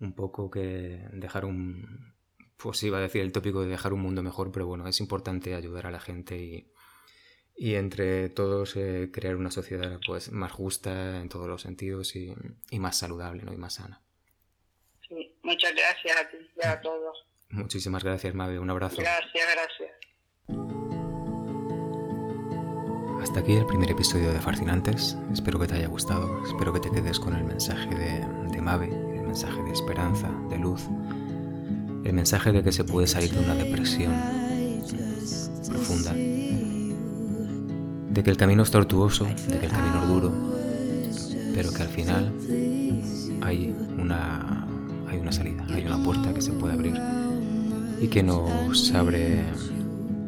un 0.00 0.14
poco 0.14 0.50
que 0.50 1.08
dejar 1.12 1.44
un, 1.44 2.14
pues 2.56 2.82
iba 2.82 2.98
a 2.98 3.02
decir 3.02 3.22
el 3.22 3.30
tópico 3.30 3.62
de 3.62 3.68
dejar 3.68 3.92
un 3.92 4.00
mundo 4.00 4.22
mejor, 4.24 4.50
pero 4.50 4.66
bueno, 4.66 4.88
es 4.88 4.98
importante 5.00 5.54
ayudar 5.54 5.86
a 5.86 5.92
la 5.92 6.00
gente 6.00 6.38
y, 6.38 6.72
y 7.56 7.74
entre 7.74 8.28
todos 8.28 8.76
eh, 8.76 9.10
crear 9.12 9.36
una 9.36 9.50
sociedad 9.50 9.98
pues 10.06 10.30
más 10.30 10.52
justa 10.52 11.20
en 11.20 11.28
todos 11.28 11.48
los 11.48 11.62
sentidos 11.62 12.14
y, 12.14 12.34
y, 12.70 12.78
más 12.78 12.98
saludable 12.98 13.42
¿no? 13.42 13.52
y 13.52 13.56
más 13.56 13.74
sana. 13.74 14.02
Sí, 15.08 15.34
muchas 15.42 15.72
gracias 15.74 16.16
a 16.16 16.28
ti 16.28 16.36
y 16.62 16.66
a 16.66 16.80
todos. 16.80 17.26
Muchísimas 17.48 18.04
gracias, 18.04 18.34
Mabe. 18.34 18.58
Un 18.58 18.70
abrazo. 18.70 18.96
Gracias, 18.98 19.46
gracias. 19.54 19.90
Hasta 23.22 23.40
aquí 23.40 23.54
el 23.54 23.66
primer 23.66 23.90
episodio 23.90 24.32
de 24.32 24.40
Fascinantes. 24.40 25.16
Espero 25.32 25.58
que 25.58 25.66
te 25.66 25.74
haya 25.74 25.88
gustado. 25.88 26.44
Espero 26.44 26.72
que 26.72 26.80
te 26.80 26.90
quedes 26.90 27.18
con 27.18 27.34
el 27.34 27.44
mensaje 27.44 27.88
de, 27.94 28.24
de 28.50 28.60
Mabe, 28.60 28.86
el 28.86 29.22
mensaje 29.22 29.62
de 29.62 29.72
esperanza, 29.72 30.28
de 30.50 30.58
luz, 30.58 30.82
el 32.04 32.12
mensaje 32.12 32.52
de 32.52 32.62
que 32.62 32.72
se 32.72 32.84
puede 32.84 33.06
salir 33.06 33.32
de 33.32 33.40
una 33.40 33.54
depresión 33.54 34.14
profunda, 35.68 36.14
de 38.16 38.22
que 38.22 38.30
el 38.30 38.38
camino 38.38 38.62
es 38.62 38.70
tortuoso, 38.70 39.26
de 39.26 39.58
que 39.58 39.66
el 39.66 39.72
camino 39.72 40.02
es 40.02 40.08
duro, 40.08 40.32
pero 41.54 41.70
que 41.70 41.82
al 41.82 41.88
final 41.88 42.32
hay 43.42 43.76
una, 43.98 44.66
hay 45.06 45.18
una 45.18 45.30
salida, 45.30 45.66
hay 45.68 45.84
una 45.84 46.02
puerta 46.02 46.32
que 46.32 46.40
se 46.40 46.52
puede 46.52 46.72
abrir 46.72 46.98
y 48.00 48.08
que 48.08 48.22
nos 48.22 48.90
abre 48.94 49.44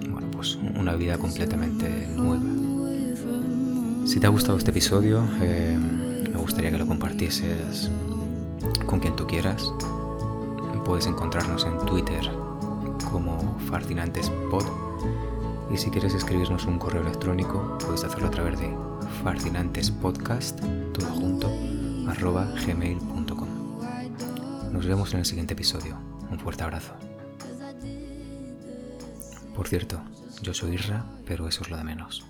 bueno, 0.07 0.31
pues 0.31 0.59
una 0.79 0.97
vida 0.97 1.17
completamente 1.17 2.09
nueva. 2.15 2.43
Si 4.05 4.21
te 4.21 4.27
ha 4.27 4.31
gustado 4.31 4.59
este 4.59 4.71
episodio, 4.71 5.25
eh, 5.41 5.79
me 6.31 6.39
gustaría 6.39 6.71
que 6.71 6.77
lo 6.77 6.87
compartieses 6.87 7.91
con 8.85 9.01
quien 9.01 9.17
tú 9.17 9.27
quieras. 9.27 9.73
Puedes 10.85 11.07
encontrarnos 11.07 11.65
en 11.65 11.87
Twitter 11.87 12.21
como 13.11 13.59
Fascinantespod 13.71 14.89
y 15.71 15.77
si 15.77 15.91
quieres 15.91 16.15
escribirnos 16.15 16.65
un 16.67 16.79
correo 16.79 17.03
electrónico 17.03 17.79
puedes 17.79 18.05
hacerlo 18.05 18.29
a 18.29 18.31
través 18.31 18.59
de 18.59 18.75
fascinantespodcast, 19.23 20.61
todo. 20.93 21.09
Nos 24.73 24.87
vemos 24.87 25.13
en 25.13 25.21
el 25.21 25.27
siguiente 25.27 25.55
episodio. 25.55 25.97
Un 26.31 26.39
fuerte 26.39 26.63
abrazo. 26.63 26.95
Por 29.55 29.67
cierto, 29.67 30.01
yo 30.43 30.55
soy 30.55 30.75
Irra, 30.75 31.05
pero 31.27 31.49
eso 31.49 31.63
es 31.63 31.71
lo 31.71 31.77
de 31.77 31.85
menos. 31.85 32.25